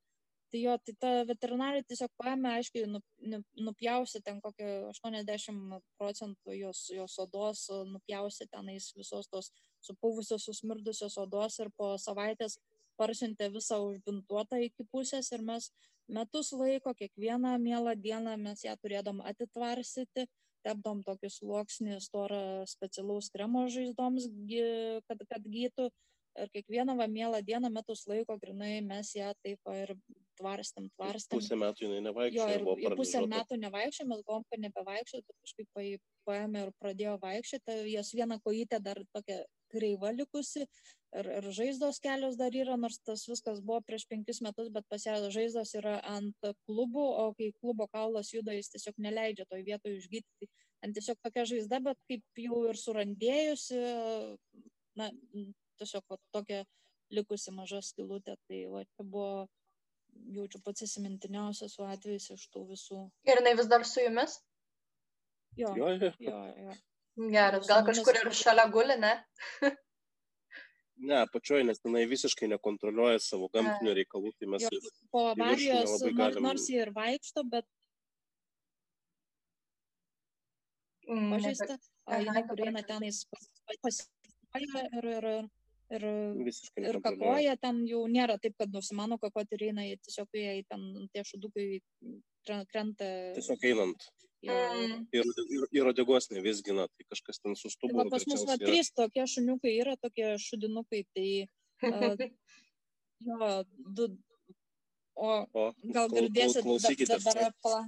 [0.52, 3.00] tai jo, tai ta veterinarė tiesiog paėmė, aiškiai, nu,
[3.32, 9.52] nu, nupjausi ten kokią 80 procentų jos, jos odos, nupjausi tenais visos tos
[9.86, 12.58] supuvusios, susmirdusios odos ir po savaitės
[12.98, 15.70] parsiuntė visą užbintuotą iki pusės ir mes
[16.08, 20.26] metus laiko, kiekvieną mielą dieną mes ją turėdom atitvarsyti,
[20.66, 24.28] tepdom tokį sluoksnį storą specialaus kremo žaizdoms,
[25.08, 25.90] kad, kad gytų.
[26.36, 29.94] Ir kiekvieną va mielą dieną metus laiko grinai mes ją taip ir
[30.36, 31.40] tvarstėm, tvarstėm.
[31.40, 32.58] Pusę metų jinai nevaikščiojo.
[32.60, 37.14] Jo, ir, ir pusę metų nevaikščiojo, mes galvom, kad nebevaikščiojo, bet kažkaip paėmė ir pradėjo
[37.22, 37.78] vaikščioti.
[37.94, 39.38] Jos viena kojytė dar tokia
[39.72, 40.66] kreiva likusi,
[41.20, 45.02] ir, ir žaizdos kelios dar yra, nors tas viskas buvo prieš penkis metus, bet pas
[45.06, 50.00] ją žaizdos yra ant klubų, o kai klubo kaulas juda, jis tiesiog neleidžia toj vietoje
[50.00, 50.50] išgydyti.
[50.84, 53.78] Ant tiesiog tokia žaizda, bet kaip jau ir surandėjusi,
[55.00, 55.10] na,
[55.80, 56.64] tiesiog va, tokia
[57.14, 58.36] likusi maža skilutė.
[58.48, 59.46] Tai va, čia buvo,
[60.36, 63.06] jaučiu, pats įsimintiniausias atvejis iš tų visų.
[63.28, 64.38] Ir jinai vis dar su jumis?
[65.56, 66.12] Jo, jo, jo.
[66.20, 66.76] jo, jo.
[67.32, 69.14] Geras, gal kažkur ir šalia guli, ne?
[70.96, 74.64] Ne, pačioj, nes jinai visiškai nekontroliuoja savo gamtinių reikalų, tai mes...
[74.64, 76.46] Jo, po avarijos, galim...
[76.46, 77.68] nors jie ir vaikšto, bet...
[81.06, 81.76] Mm, pažįsta,
[82.16, 85.28] jinai, kur eina tenais pasipaja ir, ir,
[85.98, 86.06] ir,
[86.82, 91.26] ir kakoja, ten jau nėra taip, kad nusimano kakoti ir eina, tiesiog jie ten tie
[91.28, 91.68] šudukai
[92.72, 93.12] krenta.
[93.36, 94.08] Tiesiog einant.
[94.44, 95.06] Mm.
[95.16, 98.04] Ir, ir, ir odegos nevisgina, tai kažkas ten sustubo.
[98.04, 101.30] Tai pas mus va, trys tokie šuniukai yra, tokie šudinukai, tai
[101.88, 102.26] uh,
[103.26, 103.48] jo,
[103.96, 104.10] du,
[105.16, 105.64] o, o
[105.96, 107.18] gal girdėsit, klausykite.
[107.24, 107.86] Dabar pala.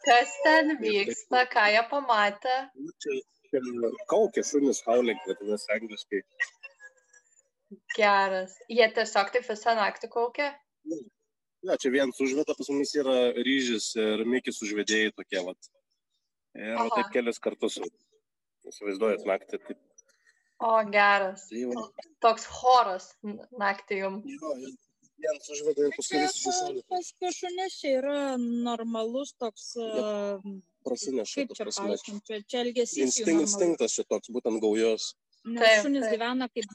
[0.00, 2.54] Kas ten vyksta, ką jie pamatė?
[3.04, 3.20] Čia
[4.10, 6.22] kaukė šunis hauling, vadinasi angliškai.
[7.94, 8.56] Geras.
[8.70, 10.48] Jie tiesiog taip visą naktį kaukė?
[11.60, 15.70] Ne, čia vienas užveda, pas mumis yra ryžis ir mikis užvedėjai tokie, vat.
[16.58, 16.88] Ir Aha.
[16.96, 17.76] taip kelias kartus,
[18.66, 19.60] įsivaizduojat naktį.
[19.68, 19.82] Taip.
[20.60, 21.46] O, geras.
[21.50, 21.84] Tai, va.
[22.24, 23.10] Toks choras
[23.60, 24.26] naktį jums.
[24.34, 24.54] Jo,
[25.20, 26.98] vienas užveda ir paskui visi susilaiko.
[27.22, 29.72] Pas šunis čia yra normalus toks...
[29.80, 31.42] Uh, Prasineša.
[31.42, 33.00] Kaip čia paaiškinti, čia, čia elgesys.
[33.04, 35.12] Instinkt, instinktas čia toks, būtent gaujos.
[35.44, 36.68] Nes šunis gyvena kaip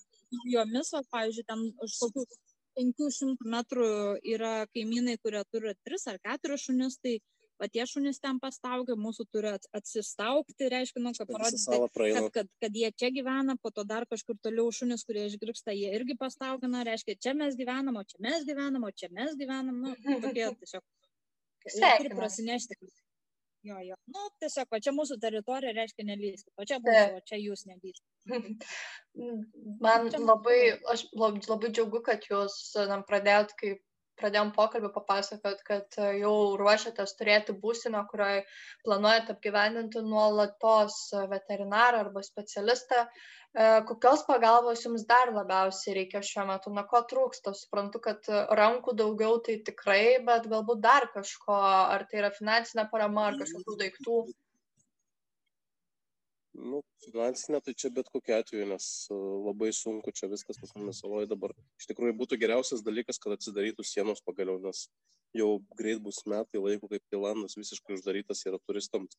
[0.50, 2.26] jomis, o, pavyzdžiui, ten už kokių
[2.76, 3.88] 500 metrų
[4.36, 7.18] yra kaimynai, kurie turi 3 ar 4 šunis, tai
[7.62, 11.64] va tie šunys ten pastaugia, mūsų turi atsistaukti, reiškia, nu, kad parodyti,
[12.18, 15.94] kad, kad, kad jie čia gyvena, po to dar kažkur toliau šunys, kurie išgrįžta, jie
[15.96, 19.96] irgi pastaugina, reiškia, čia mes gyvenam, o čia mes gyvenam, o čia mes gyvenam, nu,
[20.04, 20.86] tokie tiesiog.
[21.66, 22.78] Turi prasinešti.
[23.66, 23.96] Jo, jo.
[24.14, 28.06] Nu, tiesiog, va čia mūsų teritorija reiškia nelyskit, o čia buvo, o čia jūs nelyskit.
[29.86, 30.60] Man labai,
[30.94, 32.60] aš labai džiaugu, kad jūs
[32.92, 33.82] na, pradėjot, kaip
[34.20, 38.44] pradėjom pokalbį papasakot, kad jau ruošiatės turėti būsiną, kurioje
[38.86, 41.00] planuojate apgyvendinti nuolatos
[41.32, 43.06] veterinarą arba specialistą.
[43.56, 47.56] E, kokios pagalbos jums dar labiausiai reikia šiuo metu, na ko trūksta?
[47.56, 51.60] Suprantu, kad rankų daugiau tai tikrai, bet galbūt dar kažko,
[51.96, 54.20] ar tai yra finansinė parama, ar kažkokių daiktų
[56.56, 61.28] nu finansinė tai čia bet kokiu atveju nes labai sunku čia viskas pas mumis saloj
[61.30, 61.54] dabar.
[61.80, 64.86] Iš tikrųjų būtų geriausias dalykas kad atsidarytų sienos pagaliau nes
[65.36, 65.50] jau
[65.80, 69.18] greit bus metai laiko kaip tailandas visiškai uždarytas yra turistams.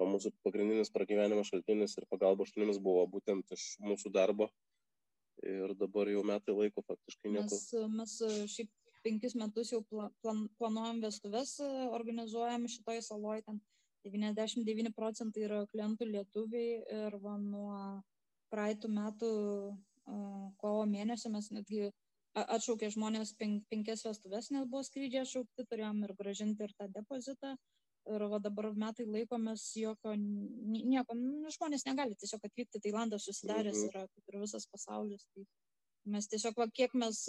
[0.00, 4.48] O mūsų pagrindinis pragyvenimo šaltinis ir pagalba šunims buvo būtent iš mūsų darbo.
[5.44, 7.56] Ir dabar jau metai laiko faktiškai nieko.
[7.56, 8.70] Mes, mes šiaip
[9.04, 11.56] penkis metus jau plan, planuojam vestuves,
[11.96, 13.60] organizuojam šitoj saloj ten
[14.06, 17.74] 99 procentai yra klientų lietuviai ir va, nuo
[18.50, 19.32] praeitų metų
[20.60, 21.90] kovo mėnesio mes netgi
[22.34, 27.56] atšaukė žmonės penk, penkias vestuves, nes buvo skrydžiai atšaukti, turėjom ir gražinti ir tą depozitą.
[28.10, 33.90] Ir va, dabar metai laikomės jokio, nieko, nu, žmonės negali tiesiog atvykti, Tailandas susidaręs mhm.
[33.90, 35.26] yra kaip ir visas pasaulis.
[35.34, 35.44] Tai
[36.14, 37.26] mes tiesiog, va, kiek mes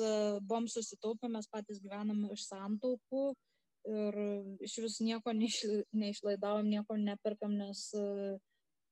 [0.48, 3.26] buvom susitaupę, mes patys gyvenam iš santaupų,
[3.90, 4.22] ir
[4.68, 7.90] iš vis nieko neišlaidavom, nieko neperkam, nes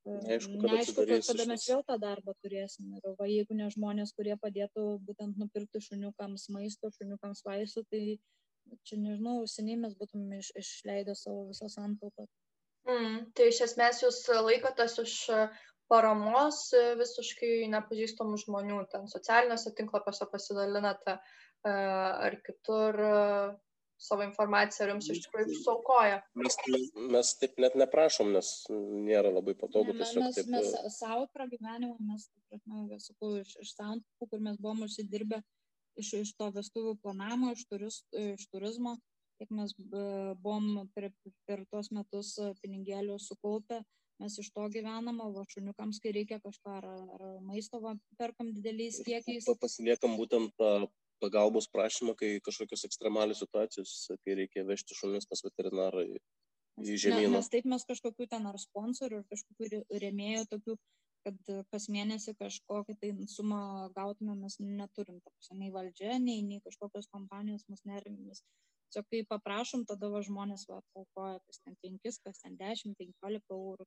[0.10, 2.88] Neaišku, kada, neaišku, kada mes vėl tą darbą turėsim.
[2.98, 8.02] Ir va, jeigu ne žmonės, kurie padėtų būtent nupirkti šuniukams maisto, šuniukams vaistų, tai
[8.88, 12.26] čia nežinau, seniai mes būtum iš, išleidę savo visą santaupą.
[12.88, 15.16] Mm, tai iš esmės jūs laikotės iš
[15.92, 16.62] paramos
[16.98, 21.18] visiškai nepažįstamų žmonių, ten socialiniuose tinklapiuose pasidalinate
[21.68, 23.02] ar kitur
[24.00, 26.20] savo informaciją, ar jums iš tikrųjų suaukoja?
[26.40, 26.58] Mes,
[27.16, 29.94] mes taip net neprašom, nes nėra labai patogu.
[29.94, 30.52] Ne, tiesiog, mes taip...
[30.54, 35.42] mes e, savo pragyvenimą, mes, prasme, sakau, iš, iš santaupų, kur mes buvom užsidirbę
[36.00, 38.96] iš, iš to vestuvių planavimo, iš, turist, iš turizmo,
[39.40, 40.04] kiek mes e,
[40.44, 41.12] buvom per,
[41.50, 43.82] per tuos metus pinigėlių sukaupę,
[44.20, 49.00] mes iš to gyvenam, o šuniukams, kai reikia kažką, ar, ar maisto va, perkam dideliais
[49.06, 49.48] kiekiais.
[49.62, 50.56] Pasiliekam būtent
[51.22, 56.22] pagalbos prašymą, kai kažkokios ekstremalios situacijos, kai reikia vežti šunis pas veterinarą į,
[56.84, 57.36] į žemyną.
[57.38, 60.78] Nes taip mes kažkokių ten ar sponsorių, ar kažkokių rėmėjų tokių,
[61.28, 63.62] kad kas mėnesį kažkokią tai sumą
[63.96, 65.20] gautume, mes neturim.
[65.26, 68.44] Tapus, nei valdžia, nei, nei kažkokios kompanijos mus nerimimis.
[68.90, 73.54] Tiesiog kai paprašom, tada va žmonės va paukoja kas ten 5, kas ten 10, 15
[73.54, 73.86] eurų.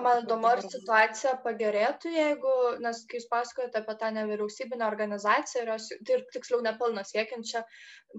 [0.00, 5.88] Man įdomu, ar situacija pagerėtų, jeigu, nes kai jūs pasakojate apie tą nevyriausybinę organizaciją, jos,
[6.08, 7.60] tai ir tiksliau nepilną siekiančią,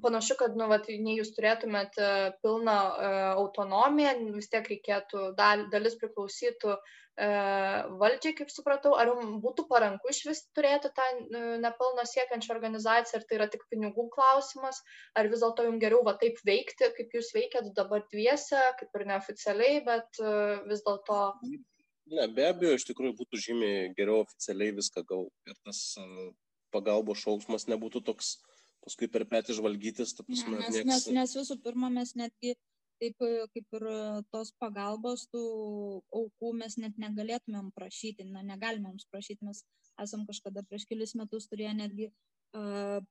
[0.04, 2.12] panašu, kad, nu, vat, nei jūs turėtumėt e,
[2.46, 6.78] pilną e, autonomiją, vis tiek reikėtų, dal, dalis priklausytų
[7.18, 13.20] valdžiai, kaip supratau, ar jums būtų paranku iš vis turėti tą e, nepilną siekiančią organizaciją,
[13.20, 14.82] ar tai yra tik pinigų klausimas,
[15.14, 19.06] ar vis dėlto jums geriau va taip veikti, kaip jūs veikėt dabar dviese, kaip ir
[19.12, 20.34] neoficialiai, bet e,
[20.72, 21.20] vis dėlto
[22.14, 25.78] Ne, be abejo, iš tikrųjų būtų žymiai geriau oficialiai viską gal ir tas
[26.76, 28.34] pagalbos šauksmas nebūtų toks
[28.84, 32.58] paskui per petį žvalgytis, ta prasme, ne, nes, nes, nes visų pirma mes netgi
[33.04, 33.24] taip
[33.56, 33.88] kaip ir
[34.34, 35.44] tos pagalbos, tų
[36.20, 39.64] aukų mes net negalėtumėm prašyti, na, negalime mums prašyti, mes
[40.02, 43.04] esam kažkada prieš kelis metus turėję netgi uh,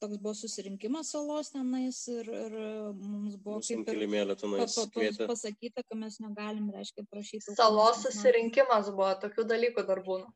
[0.00, 2.56] toks buvo susirinkimas salos tenais ir, ir
[3.00, 7.56] mums buvo kaip ir pa, pa, pa, pasakyta, kad mes negalim, reiškia, prašyti.
[7.60, 10.32] Salos susirinkimas buvo, tokių dalykų dar būna.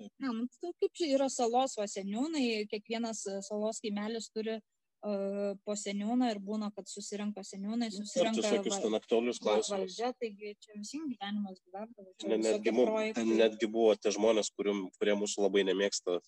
[0.00, 4.68] Na, nu, tai kaip yra salos vaseniūnai, kiekvienas salos kaimelis turi uh,
[5.00, 9.72] po seniūną ir būna, kad susirenka seniūnai, nu, susirenka visokius ten aktualius klausimus.
[9.72, 12.12] Valdžia, taigi čia visiems gyvenimas gyvendavo.
[12.28, 12.92] Ne, netgi, mum,
[13.40, 16.18] netgi buvo tie žmonės, kurium, kurie mūsų labai nemėgsta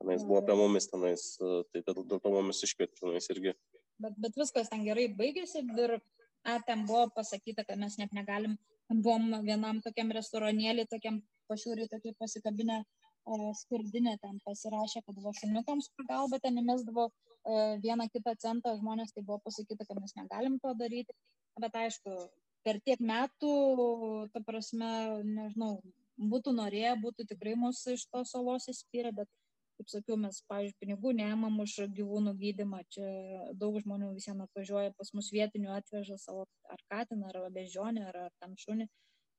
[0.00, 3.54] tenais buvo apie mumis tenais, tai dėl, dėl to mumis iškvietė tenais irgi.
[4.02, 8.56] Bet, bet viskas ten gerai baigėsi ir a, ten buvo pasakyta, kad mes net negalim,
[8.90, 12.82] buvom vienam tokiam restoranėlį, tokiam pašiūrį, tokį pasikabinę
[13.58, 17.12] skirdinę ten pasirašė, kad buvo šuniukams pagalba, ten įmesdavo e,
[17.84, 21.16] vieną kitą centą, žmonės tai buvo pasakyta, kad mes negalim to daryti,
[21.60, 22.16] bet aišku,
[22.64, 23.54] per tiek metų,
[24.34, 24.90] ta prasme,
[25.24, 25.78] nežinau,
[26.18, 29.28] būtų norėję, būtų tikrai mūsų iš tos salos įspyrę, bet
[29.78, 32.82] kaip sakiau, mes, pavyzdžiui, pinigų neėmam už gyvūnų gydimą.
[32.94, 33.06] Čia
[33.58, 38.36] daug žmonių visiems atvažiuoja pas mus vietinių, atveža savo ar katiną, ar bežionę, ar, ar
[38.42, 38.86] tam šunį.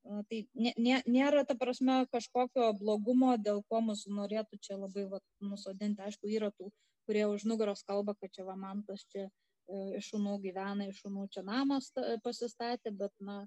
[0.05, 6.03] Tai nė, nėra, ta prasme, kažkokio blogumo, dėl ko mūsų norėtų čia labai va, nusodinti.
[6.05, 6.69] Aišku, yra tų,
[7.09, 11.01] kurie už nugaros kalba, kad čia va man tas čia e, iš šunų gyvena, iš
[11.01, 11.89] šunų čia namas
[12.25, 13.41] pasistatė, bet, na,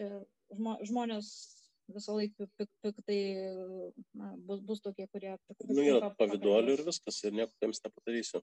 [0.00, 0.08] čia
[0.88, 1.28] žmonės
[1.92, 3.20] visą laiką pik, piktai
[4.16, 5.36] na, bus, bus tokie, kurie...
[5.68, 8.42] Nu, yra pavydolių ir viskas, ir nieko jiems nepadarysiu.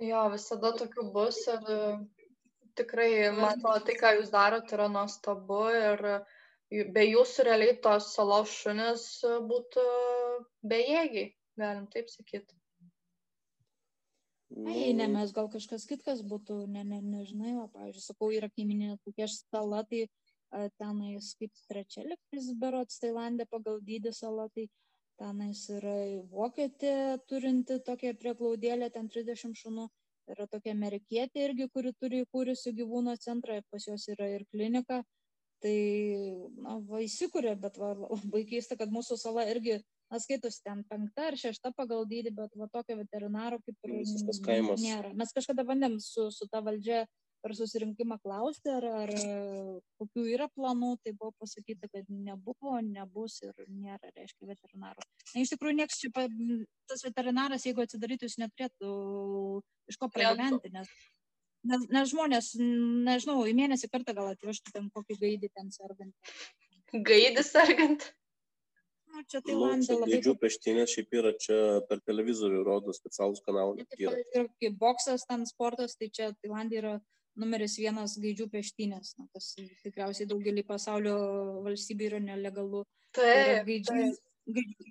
[0.00, 1.66] Jo, visada tokių bus ir
[2.78, 6.06] tikrai, man atrodo, tai, ką jūs darote, yra nuostabu ir
[6.94, 9.04] be jūsų realiai tos salos šunis
[9.50, 9.84] būtų
[10.72, 12.54] bejėgiai, galim taip sakyti.
[14.50, 18.96] Ne, ne, mes gal kažkas kitkas būtų, ne, ne, nežinai, o, pavyzdžiui, sakau, yra kaiminė
[19.04, 20.08] tokia sala, tai
[20.82, 24.66] tenais kaip trečia liktis berots Tailandė pagal dydį sala, tai
[25.20, 25.94] tenais yra
[26.32, 26.94] vokietė
[27.30, 29.86] turinti tokią prieglaudėlę, ten 30 šunų,
[30.34, 35.02] yra tokia amerikietė irgi, kuri turi įkūrusi gyvūno centrą, pas jos yra ir klinika.
[35.60, 35.76] Tai,
[36.64, 39.74] na, va įsikūrė, bet va, labai keista, kad mūsų sala irgi,
[40.08, 43.92] na, skaitosi ten penkta ar šešta pagal dydį, bet va tokio veterinaro kaip ir
[44.80, 45.12] nėra.
[45.20, 47.02] Mes kažkada bandėm su, su ta valdžia
[47.40, 49.12] per susirinkimą klausti, ar, ar
[50.00, 55.06] kokių yra planų, tai buvo pasakyta, kad nebuvo, nebus ir nėra, reiškia, veterinaro.
[55.32, 56.12] Na, iš tikrųjų, nieks čia,
[56.90, 58.92] tas veterinaras, jeigu atsidarytų, jis neturėtų
[59.90, 60.94] iš ko pragyventi, nes,
[61.72, 62.54] nes, nes žmonės,
[63.08, 66.32] nežinau, į mėnesį kartą gal atvežtų ten kokį gaidį ten sergant.
[66.92, 68.10] Gaidį sergant?
[69.10, 70.12] Nu, čia Tailandė nu, labai.
[70.12, 71.56] Gaidžių peštynės šiaip yra čia
[71.88, 73.86] per televizorių rodo specialus kanalai.
[73.98, 76.92] Ir kaip boksas, ten sportas, tai čia Tailandė yra
[77.38, 79.52] numeris vienas gaidžių peštynės, na, kas
[79.84, 81.16] tikriausiai daugelį pasaulio
[81.66, 82.84] valstybių yra nelegalu.
[83.16, 84.10] Taip, gaidžiai,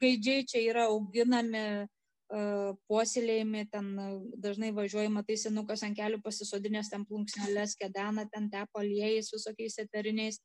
[0.01, 1.87] gaidžiai čia yra auginami,
[2.29, 3.89] puoselėjami, ten
[4.37, 10.39] dažnai važiuojama, tai senukas ant kelių pasisodinės, ten plunksnelės, kedena, ten tepa aliejais visokiais eteriniais.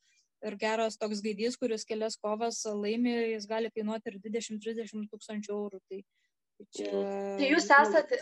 [0.44, 5.80] Ir geras toks gaidys, kuris kelias kovas laimi, jis gali kainuoti ir 20-30 tūkstančių eurų.
[5.88, 6.00] Tai,
[6.58, 6.90] tai, čia...
[7.40, 8.18] tai jūs esate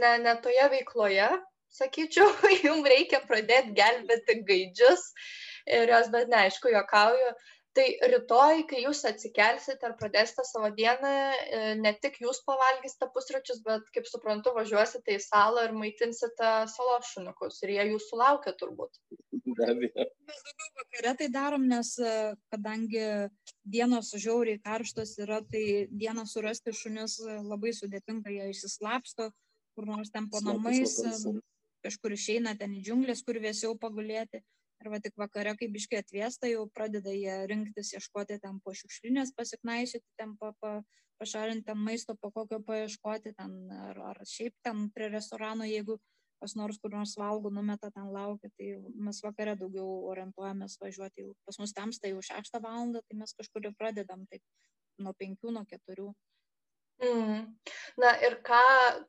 [0.00, 1.30] ne, ne toje veikloje,
[1.76, 2.28] sakyčiau,
[2.66, 5.08] jums reikia pradėti gelbėti gaidžius
[5.70, 7.34] ir jos, bet neaišku, juokauju.
[7.72, 13.62] Tai rytoj, kai jūs atsikelsite ar pradėsite savo dieną, e, ne tik jūs pavalgysite pusryčius,
[13.64, 19.00] bet, kaip suprantu, važiuosite į salą ir maitinsite salos šuniukus ir jie jūsų laukia turbūt.
[19.56, 20.04] Be abejo.
[20.28, 22.12] Mes daugiau vakare tai darom, nes e,
[22.52, 23.06] kadangi
[23.64, 29.32] dienos žiauriai karštos yra, tai dieną surasti šunis labai sudėtinga, jie išsislapsto
[29.74, 30.98] kur nors ten po namais,
[31.84, 34.42] kažkur išeina ten į džiunglės, kur vėsiau pagulėti.
[34.82, 39.30] Ir va tik vakare, kai biškai atvėsta, jau pradeda jie rinktis, ieškoti ten po šiukšlinės,
[39.38, 40.80] pasiknaisyti, ten pa, pa,
[41.22, 43.54] pašalinti ten maisto, po kokio paieškoti, ten,
[43.90, 46.00] ar, ar šiaip ten prie restorano, jeigu
[46.42, 48.72] kas nors kur nors valgo, numeta ten laukia, tai
[49.06, 51.28] mes vakare daugiau orientuojamės važiuoti.
[51.46, 52.96] Pas mus tamsta jau 6 val.
[52.98, 54.42] tai mes kažkur jau pradedam taip
[54.98, 56.08] nuo 5, nuo 4.
[57.02, 57.46] Mm.
[58.02, 58.62] Na ir ką,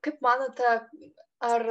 [0.06, 0.76] kaip manote,
[1.50, 1.66] ar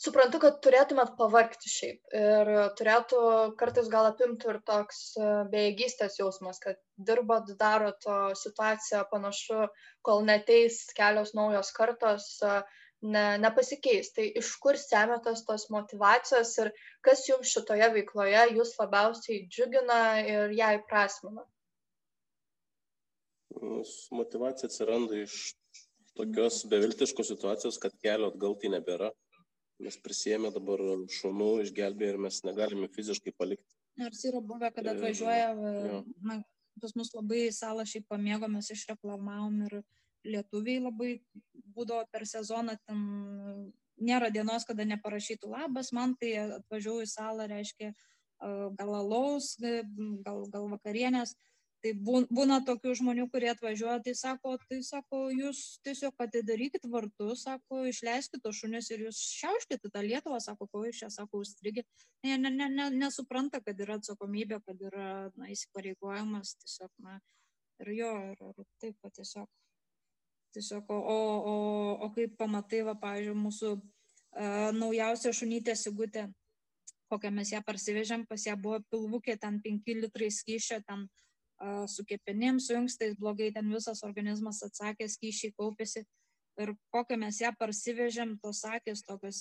[0.00, 3.22] suprantu, kad turėtumėt pavarkti šiaip ir turėtų
[3.60, 9.66] kartais gal apimti ir toks e, bejėgystės jausmas, kad dirbat, darot, o situacija panašu,
[10.02, 12.62] kol neteis kelios naujos kartos, uh,
[13.02, 14.12] ne, nepasikeis.
[14.16, 16.70] Tai iš kur semiatės tos motivacijos ir
[17.06, 21.44] kas jums šitoje veikloje jūs labiausiai džiugina ir ją įprasmina?
[24.16, 25.52] Motivacija atsiranda iš
[26.16, 29.12] tokios beviltiškos situacijos, kad kelio atgal tai nebėra.
[29.82, 30.80] Mes prisėmė dabar
[31.10, 33.66] šunų, išgelbė ir mes negalime fiziškai palikti.
[34.00, 35.48] Nors yra buvę, kad atvažiuoja,
[36.22, 36.38] na,
[36.80, 39.80] pas mus labai salą šiaip pamėgo, mes išreklamavom ir
[40.24, 41.10] lietuviai labai
[41.74, 43.02] būdavo per sezoną ten
[44.02, 47.92] nėra dienos, kada neparašytų labas, man tai atvažiuoju į salą, reiškia
[48.78, 51.36] gal alaus, gal, gal vakarienės.
[51.82, 57.80] Tai būna tokių žmonių, kurie atvažiuoja, tai sako, tai sako, jūs tiesiog atidarykit vartus, sako,
[57.90, 61.88] išleiskit tos šunis ir jūs šiauškite tą Lietuvą, sako, ko jūs čia, sako, užstrigit.
[62.22, 67.16] Ne, ne, ne, ne, nesupranta, kad yra atsakomybė, kad yra na, įsipareigojimas, tiesiog, na,
[67.82, 69.50] ir jo, ir, ir taip pat tiesiog
[70.52, 70.96] Tiesiog, o,
[71.48, 71.52] o,
[72.04, 76.26] o kaip pamatai, va, pavyzdžiui, mūsų uh, naujausia šunytė Sigutė,
[77.08, 81.22] kokią mes ją parsivežėm, pas ją buvo pilvukė, ten 5 litrai skyšio, ten uh,
[81.88, 86.04] su kepenim, su inkstais blogai, ten visas organizmas atsakė, skyšiai kaupėsi.
[86.60, 89.40] Ir kokią mes ją parsivežėm, tos akis, tokios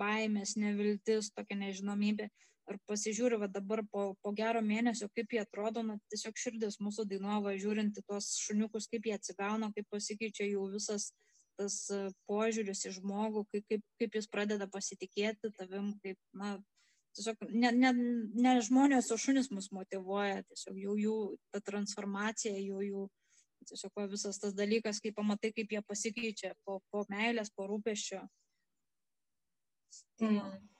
[0.00, 2.26] baimės, neviltis, tokia nežinomybė.
[2.70, 7.06] Ir pasižiūriu va dabar po, po gero mėnesio, kaip jie atrodo, na, tiesiog širdis mūsų
[7.10, 11.10] dainuoja, žiūrint į tuos šuniukus, kaip jie atsigauna, kaip pasikeičia jų visas
[11.60, 11.76] tas
[12.30, 16.54] požiūris į žmogų, kaip, kaip, kaip jis pradeda pasitikėti tavim, kaip, na,
[17.16, 17.92] tiesiog ne, ne,
[18.46, 21.16] ne žmonės, o šunis mus motivuoja, tiesiog jų, jų
[21.54, 23.06] ta transformacija, jų, jų
[23.68, 28.24] tiesiog va, visas tas dalykas, kai pamatai, kaip jie pasikeičia po, po meilės, po rūpeščio.
[30.20, 30.70] Mm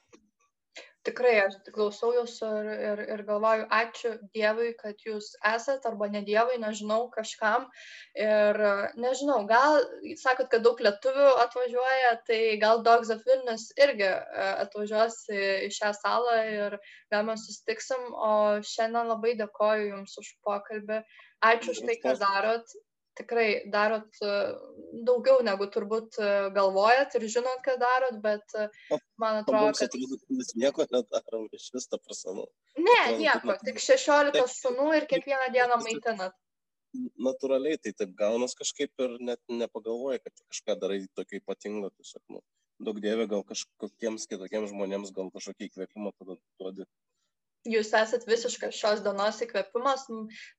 [1.06, 6.22] tikrai aš klausau jūsų ir, ir, ir galvoju, ačiū Dievui, kad jūs esat, arba ne
[6.26, 7.66] Dievui, nežinau, kažkam.
[8.18, 8.60] Ir
[9.00, 9.80] nežinau, gal,
[10.20, 15.94] sakot, kad daug lietuvių atvažiuoja, tai gal Dogs of Vilnius irgi e, atvažiuos į šią
[16.02, 16.78] salą ir
[17.12, 18.12] gal mes susitiksim.
[18.12, 18.34] O
[18.66, 21.02] šiandien labai dėkoju Jums už pokalbį.
[21.50, 22.78] Ačiū už tai, ką darot
[23.20, 24.34] tikrai darot e,
[25.06, 28.54] daugiau negu turbūt e, galvojat ir žinot, ką darot, bet
[29.22, 29.96] man atrodo, kad...
[30.38, 32.46] Mes nieko nedarom iš vis tą prasme.
[32.78, 36.38] Ne, nieko, tik 16 šunų ir kiekvieną dieną maitinat.
[37.22, 42.42] Natūraliai tai taip gaunas kažkaip ir net nepagalvoji, kad kažką darai tokio ypatingo, tiesiog, nu,
[42.82, 46.88] daug dievė, gal kažkokiems kitokiems žmonėms gal kažkokį įkvėpimą tada duodi
[47.68, 50.06] jūs esat visiškas šios dienos įkvėpimas,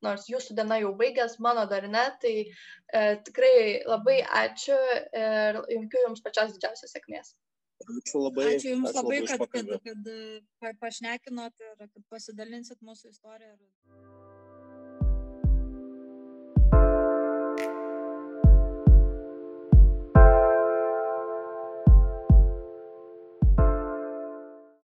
[0.05, 4.77] nors jūsų diena jau baigęs, mano dar ne, tai e, tikrai labai ačiū
[5.17, 7.33] ir linkiu jums pačios didžiausios sėkmės.
[7.81, 8.47] Ačiū labai.
[8.55, 10.11] Ačiū Jums ačiū labai, labai kad, kad, kad,
[10.63, 13.55] kad pašnekinot ir kad pasidalinsit mūsų istoriją.